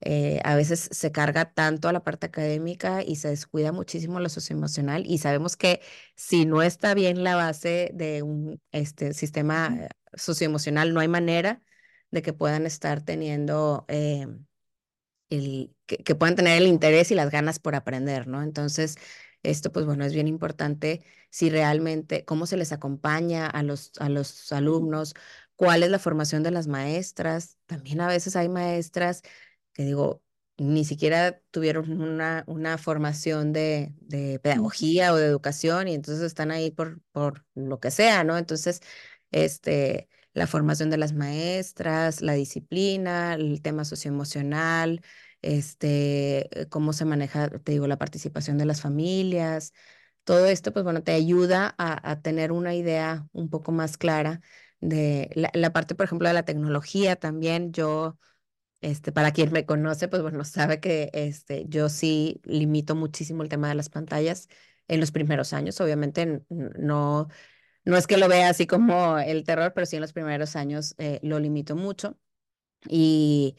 [0.00, 4.28] Eh, a veces se carga tanto a la parte académica y se descuida muchísimo lo
[4.28, 5.80] socioemocional y sabemos que
[6.16, 11.62] si no está bien la base de un este, sistema socioemocional, no hay manera
[12.10, 14.26] de que puedan estar teniendo eh,
[15.30, 18.42] el, que, que, puedan tener el interés y las ganas por aprender, ¿no?
[18.42, 18.96] Entonces,
[19.42, 24.08] esto, pues bueno, es bien importante si realmente, cómo se les acompaña a los, a
[24.08, 25.14] los alumnos,
[25.56, 27.58] cuál es la formación de las maestras.
[27.66, 29.22] También a veces hay maestras
[29.72, 30.22] que digo,
[30.56, 36.50] ni siquiera tuvieron una, una formación de, de pedagogía o de educación y entonces están
[36.50, 38.36] ahí por, por lo que sea, ¿no?
[38.38, 38.80] Entonces,
[39.30, 45.02] este, la formación de las maestras, la disciplina, el tema socioemocional,
[45.42, 49.72] este, cómo se maneja, te digo, la participación de las familias,
[50.24, 54.40] todo esto, pues bueno, te ayuda a, a tener una idea un poco más clara
[54.80, 57.72] de la, la parte, por ejemplo, de la tecnología también.
[57.72, 58.18] Yo
[58.80, 63.48] este, para quien me conoce, pues bueno, sabe que este, yo sí limito muchísimo el
[63.48, 64.48] tema de las pantallas
[64.88, 65.80] en los primeros años.
[65.80, 67.28] Obviamente no,
[67.84, 70.94] no es que lo vea así como el terror, pero sí en los primeros años
[70.98, 72.18] eh, lo limito mucho.
[72.88, 73.56] Y,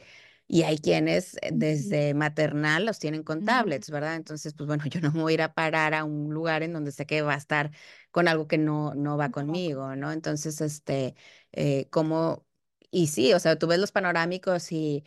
[0.50, 4.16] y hay quienes eh, desde maternal los tienen con tablets, ¿verdad?
[4.16, 6.74] Entonces, pues bueno, yo no me voy a ir a parar a un lugar en
[6.74, 7.72] donde sé que va a estar
[8.12, 10.12] con algo que no, no va conmigo, ¿no?
[10.12, 11.16] Entonces, este,
[11.52, 12.46] eh, como
[12.92, 15.06] y sí, o sea, tú ves los panorámicos y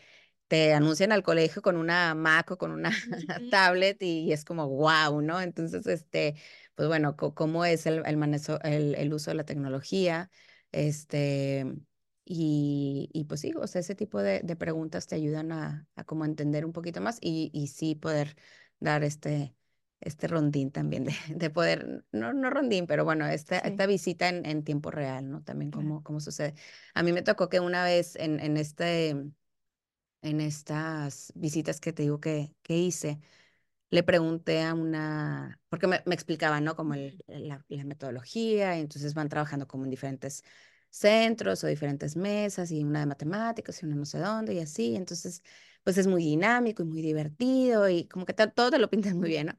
[0.49, 2.91] te anuncian al colegio con una Mac o con una
[3.51, 5.41] tablet y, es como wow, ¿no?
[5.41, 6.37] Entonces, este,
[6.75, 10.31] pues bueno, cómo es el, el manejo, el, el, uso de la tecnología,
[10.73, 11.67] este,
[12.25, 16.05] y, y, pues sí, o sea, ese tipo de, de preguntas te ayudan a, a,
[16.05, 18.37] como entender un poquito más y, y sí poder
[18.79, 19.55] dar este,
[20.01, 23.69] este rondín también de, de poder, no, no rondín, pero bueno, esta, sí.
[23.69, 25.43] esta visita en, en, tiempo real, ¿no?
[25.43, 26.55] También cómo, cómo sucede.
[26.95, 29.17] A mí me tocó que una vez en, en, este,
[30.23, 33.21] en estas visitas que te digo que, que hice,
[33.91, 36.77] le pregunté a una, porque me, me explicaban, ¿no?
[36.77, 40.45] Como el, la, la, metodología, y entonces van trabajando como en diferentes
[40.93, 44.97] centros o diferentes mesas, y una de matemáticas y una no sé dónde, y así,
[44.97, 45.43] entonces,
[45.85, 49.31] pues es muy dinámico y muy divertido, y como que todo te lo pintan muy
[49.31, 49.59] bien.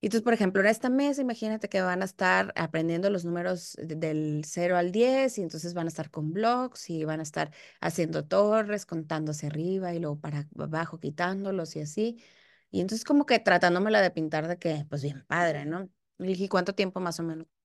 [0.00, 3.76] Y entonces, por ejemplo, en esta mesa, imagínate que van a estar aprendiendo los números
[3.82, 7.50] del 0 al 10 y entonces van a estar con blocks y van a estar
[7.80, 12.22] haciendo torres, contándose arriba y luego para abajo quitándolos y así.
[12.70, 15.90] Y entonces como que tratándomela de pintar de que, pues bien padre, ¿no?
[16.18, 17.57] Y dije, ¿cuánto tiempo más o menos?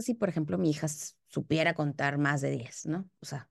[0.00, 0.86] Si, por ejemplo, mi hija
[1.28, 3.08] supiera contar más de 10, ¿no?
[3.20, 3.48] O sea,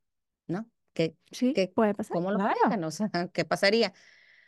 [0.48, 0.70] ¿no?
[0.94, 2.14] ¿Qué, sí, qué, puede pasar.
[2.14, 2.88] ¿Cómo lo claro.
[2.88, 3.94] O sea, ¿qué pasaría?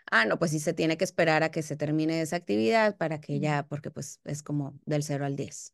[0.09, 3.21] Ah, no, pues sí se tiene que esperar a que se termine esa actividad para
[3.21, 5.73] que ya, porque pues es como del 0 al 10.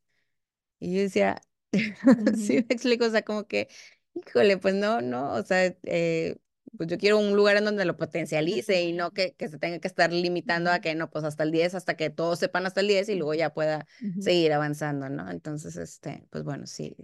[0.80, 1.42] Y yo decía,
[2.38, 3.68] sí me explico, o sea, como que,
[4.14, 6.38] híjole, pues no, no, o sea, eh,
[6.78, 9.80] pues yo quiero un lugar en donde lo potencialice y no que, que se tenga
[9.80, 12.82] que estar limitando a que no, pues hasta el 10, hasta que todos sepan hasta
[12.82, 14.22] el 10 y luego ya pueda uh -huh.
[14.22, 15.30] seguir avanzando, ¿no?
[15.32, 16.96] Entonces, este, pues bueno, sí,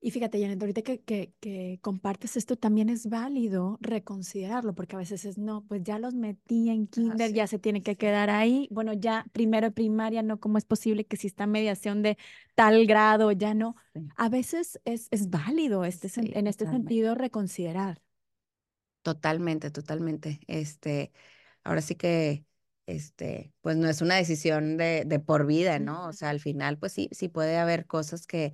[0.00, 4.98] Y fíjate, Janet, ahorita que, que, que compartes esto, también es válido reconsiderarlo, porque a
[5.00, 7.96] veces es, no, pues ya los metí en Ah, kinder, ya se tiene que sí,
[7.96, 8.68] quedar ahí.
[8.70, 12.16] Bueno, ya primero primaria, no, ¿cómo es posible que si está mediación de
[12.54, 13.74] tal grado, ya no?
[13.94, 16.68] sí, A veces es, es válido este, en este totalmente.
[16.68, 18.00] sentido reconsiderar.
[19.08, 20.40] Totalmente, totalmente.
[20.48, 21.12] Este,
[21.64, 22.44] ahora sí que,
[22.86, 26.08] este, pues no es una decisión de, de por vida, ¿no?
[26.08, 28.52] O sea, al final, pues sí, sí puede haber cosas que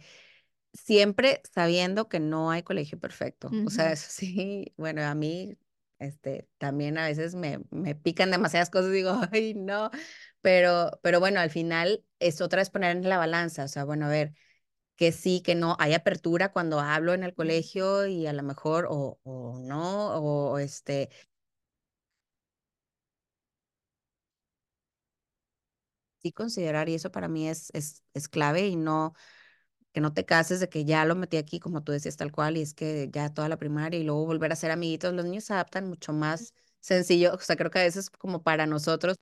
[0.74, 3.58] siempre sabiendo que no hay colegio perfecto.
[3.64, 5.56] O sea, eso sí, bueno, a mí,
[6.00, 9.90] este, también a veces me, me pican demasiadas cosas, digo, ay, no,
[10.42, 14.06] pero, pero bueno, al final es otra vez poner en la balanza, o sea, bueno,
[14.06, 14.34] a ver
[14.96, 18.86] que sí, que no, hay apertura cuando hablo en el colegio y a lo mejor
[18.90, 21.10] o, o no, o este,
[26.22, 29.14] sí considerar, y eso para mí es, es, es clave y no,
[29.92, 32.56] que no te cases de que ya lo metí aquí, como tú decías, tal cual,
[32.56, 35.44] y es que ya toda la primaria y luego volver a ser amiguitos, los niños
[35.46, 39.16] se adaptan mucho más sencillo, o sea, creo que a veces como para nosotros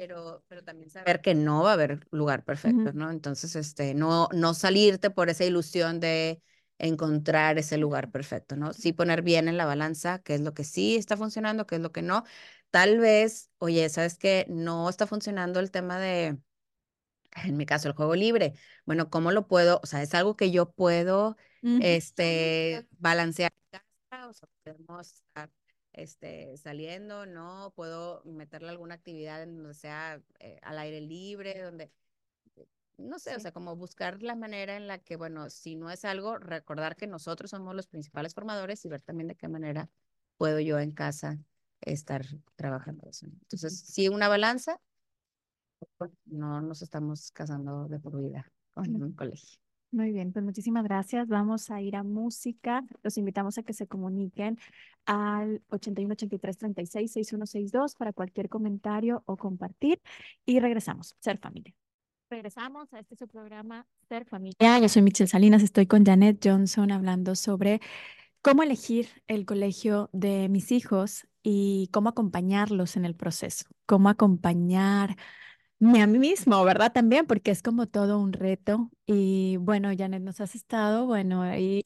[0.00, 3.10] pero, pero también saber que no va a haber lugar perfecto, ¿no?
[3.10, 6.40] Entonces, este, no, no salirte por esa ilusión de
[6.78, 8.72] encontrar ese lugar perfecto, ¿no?
[8.72, 11.82] Sí poner bien en la balanza qué es lo que sí está funcionando, qué es
[11.82, 12.24] lo que no.
[12.70, 14.46] Tal vez, oye, ¿sabes qué?
[14.48, 16.38] No está funcionando el tema de,
[17.44, 18.54] en mi caso, el juego libre.
[18.86, 19.80] Bueno, ¿cómo lo puedo?
[19.82, 21.80] O sea, es algo que yo puedo, ujú.
[21.82, 23.52] este, balancear
[24.28, 25.50] o sea, podemos estar
[25.92, 27.72] este, saliendo, ¿no?
[27.76, 31.92] Puedo meterle alguna actividad en donde sea eh, al aire libre, donde,
[32.98, 35.90] no sé, o Sí, sea, como buscar la manera en la que, bueno, si no
[35.90, 39.90] es algo, recordar que nosotros somos los principales formadores y ver también de qué manera
[40.36, 41.38] puedo yo en casa
[41.80, 42.24] estar
[42.56, 43.26] trabajando eso.
[43.26, 44.80] Entonces, sí, una balanza,
[46.26, 49.60] no nos estamos casando de por vida con un colegio.
[49.92, 51.26] Muy bien, pues muchísimas gracias.
[51.26, 52.84] Vamos a ir a música.
[53.02, 54.56] Los invitamos a que se comuniquen
[55.04, 60.00] al 81 83 36 6162 para cualquier comentario o compartir.
[60.46, 61.74] Y regresamos, Ser Familia.
[62.30, 64.78] Regresamos a este su programa Ser Familia.
[64.78, 67.80] Yo soy Michelle Salinas, estoy con Janet Johnson hablando sobre
[68.42, 75.16] cómo elegir el colegio de mis hijos y cómo acompañarlos en el proceso, cómo acompañar
[75.80, 76.92] a mí mismo, ¿verdad?
[76.92, 78.90] También, porque es como todo un reto.
[79.06, 81.84] Y bueno, Janet, nos has estado, bueno, ahí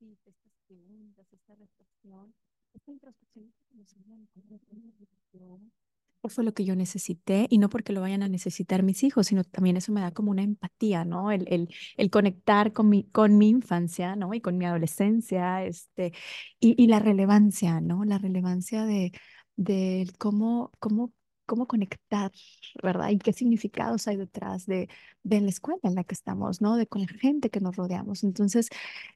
[0.00, 2.34] necesita estas preguntas, esta reflexión,
[2.74, 5.72] esta introspección que nos ayuda a encontrar una reflexión.
[6.22, 7.46] ¿Qué fue lo que yo necesité?
[7.48, 10.30] Y no porque lo vayan a necesitar mis hijos, sino también eso me da como
[10.30, 11.30] una empatía, ¿no?
[11.32, 14.34] El, el, el conectar con mi, con mi infancia, ¿no?
[14.34, 16.12] Y con mi adolescencia, este,
[16.60, 18.04] y, y la relevancia, ¿no?
[18.04, 19.12] La relevancia de,
[19.60, 21.12] de cómo, cómo,
[21.46, 22.32] cómo conectar,
[22.82, 23.10] ¿verdad?
[23.10, 24.88] Y qué significados hay detrás de,
[25.22, 26.76] de la escuela en la que estamos, ¿no?
[26.76, 28.24] De con la gente que nos rodeamos.
[28.24, 28.68] Entonces,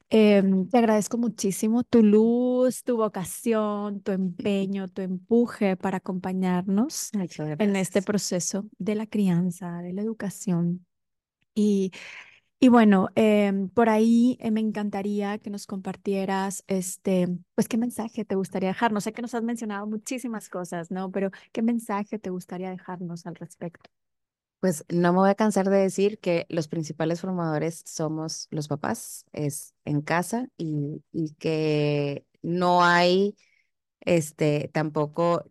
[0.09, 7.75] Em, te agradezco muchísimo tu luz, tu vocación, tu empeño, tu empuje para acompañarnos en
[7.75, 10.85] este proceso de la crianza, de la educación.
[11.55, 11.91] Y,
[12.59, 18.25] y bueno, em, por ahí eh, me encantaría que nos compartieras, este, pues, qué mensaje
[18.25, 19.03] te gustaría dejarnos.
[19.03, 21.11] Sé que nos has mencionado muchísimas cosas, ¿no?
[21.11, 23.89] Pero ¿qué mensaje te gustaría dejarnos al respecto?
[24.59, 29.25] Pues no me voy a cansar de decir que los principales formadores somos los papás,
[29.31, 33.35] es en casa y, y que no hay,
[34.01, 35.45] este, tampoco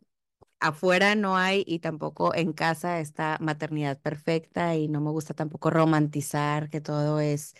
[0.67, 5.71] afuera no hay y tampoco en casa esta maternidad perfecta y no me gusta tampoco
[5.71, 7.55] romantizar que todo es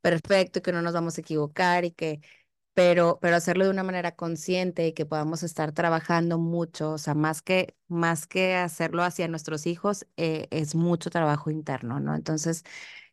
[0.00, 2.20] perfecto y que no nos vamos a equivocar y que
[2.74, 7.14] pero, pero hacerlo de una manera consciente y que podamos estar trabajando mucho, o sea,
[7.14, 12.14] más que, más que hacerlo hacia nuestros hijos, eh, es mucho trabajo interno, ¿no?
[12.14, 12.64] Entonces,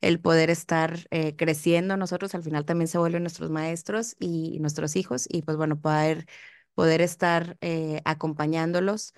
[0.01, 4.95] el poder estar eh, creciendo nosotros al final también se vuelven nuestros maestros y nuestros
[4.95, 6.27] hijos y pues bueno, poder,
[6.75, 9.13] poder estar eh, acompañándolos.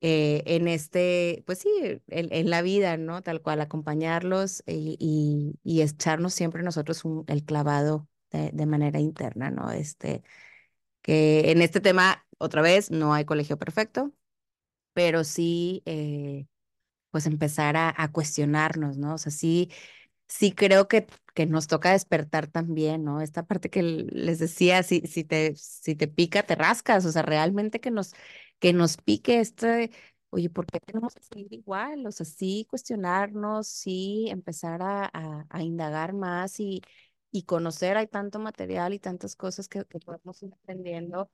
[0.00, 1.68] Eh, en este, pues sí,
[2.08, 3.22] en, la vida, ¿no?
[3.22, 9.70] Tal cual, acompañarlos y, y, echarnos siempre nosotros el clavado de, de manera interna, ¿no?
[9.72, 10.22] Este,
[11.02, 14.12] que en este tema, otra vez, no hay colegio perfecto,
[14.94, 16.46] pero sí, eh,
[17.10, 19.14] pues empezar a, a cuestionarnos, ¿no?
[19.14, 19.70] O sea, sí,
[20.28, 23.20] sí creo que, que nos toca despertar también, ¿no?
[23.20, 27.22] Esta parte que les decía, si, si te, si te pica, te rascas, o sea,
[27.22, 28.14] realmente que nos,
[28.60, 29.90] que nos pique este,
[30.30, 32.06] oye, ¿por qué tenemos que seguir igual?
[32.06, 36.82] O sea, sí cuestionarnos, sí empezar a, a, a indagar más y,
[37.32, 41.30] y conocer, hay tanto material y tantas cosas que, que podemos ir aprendiendo.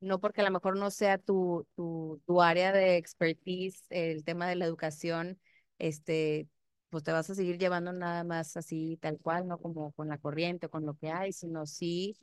[0.00, 4.48] No porque a lo mejor no sea tu, tu, tu área de expertise, el tema
[4.48, 5.38] de la educación,
[5.78, 6.48] este,
[6.88, 10.16] pues te vas a seguir llevando nada más así tal cual, no como con la
[10.18, 12.16] corriente con lo que hay, sino sí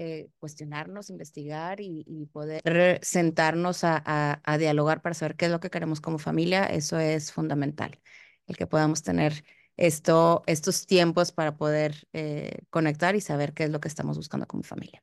[0.00, 5.50] eh, cuestionarnos, investigar y, y poder sentarnos a, a, a dialogar para saber qué es
[5.52, 8.00] lo que queremos como familia, eso es fundamental,
[8.46, 9.44] el que podamos tener
[9.76, 14.46] esto, estos tiempos para poder eh, conectar y saber qué es lo que estamos buscando
[14.46, 15.02] como familia.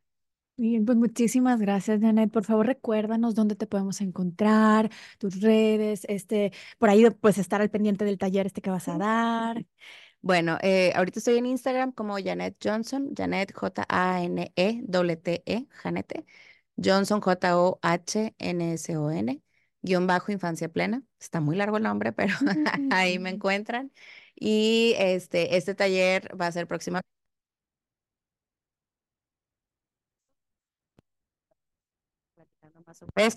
[0.59, 2.31] Bien, pues muchísimas gracias, Janet.
[2.31, 4.89] Por favor, recuérdanos dónde te podemos encontrar,
[5.19, 8.97] tus redes, este, por ahí pues estar al pendiente del taller este que vas a
[8.97, 9.65] dar.
[10.27, 16.25] Bueno, eh, ahorita estoy en Instagram como Janet Johnson, Janet J-A-N-E-T-T-E, Janete,
[16.83, 17.71] Johnson J-O-H-N-S-O-N,
[19.81, 21.03] guion bajo Infancia Plena.
[21.19, 22.33] Está muy largo el nombre, pero
[22.91, 23.91] ahí me encuentran.
[24.35, 27.07] Y este, este taller va a ser próximamente.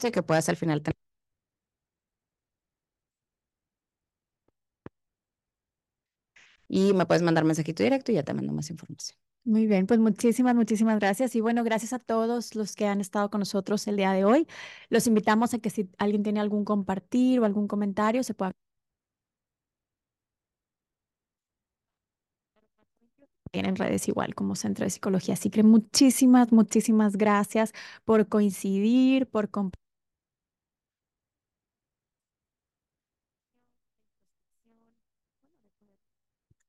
[0.08, 1.09] y que puedas al final tener
[6.70, 9.18] y me puedes mandar mensajito directo y ya te mando más información.
[9.44, 11.34] Muy bien, pues muchísimas, muchísimas gracias.
[11.34, 14.46] Y bueno, gracias a todos los que han estado con nosotros el día de hoy.
[14.90, 18.52] Los invitamos a que si alguien tiene algún compartir o algún comentario, se pueda...
[23.52, 25.34] en redes igual como Centro de Psicología.
[25.34, 27.72] Así que muchísimas, muchísimas gracias
[28.04, 29.79] por coincidir, por compartir.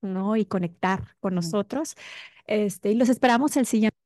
[0.02, 0.36] ¿No?
[0.36, 1.96] y conectar con nosotros.
[2.48, 3.98] Este, y los esperamos el siguiente.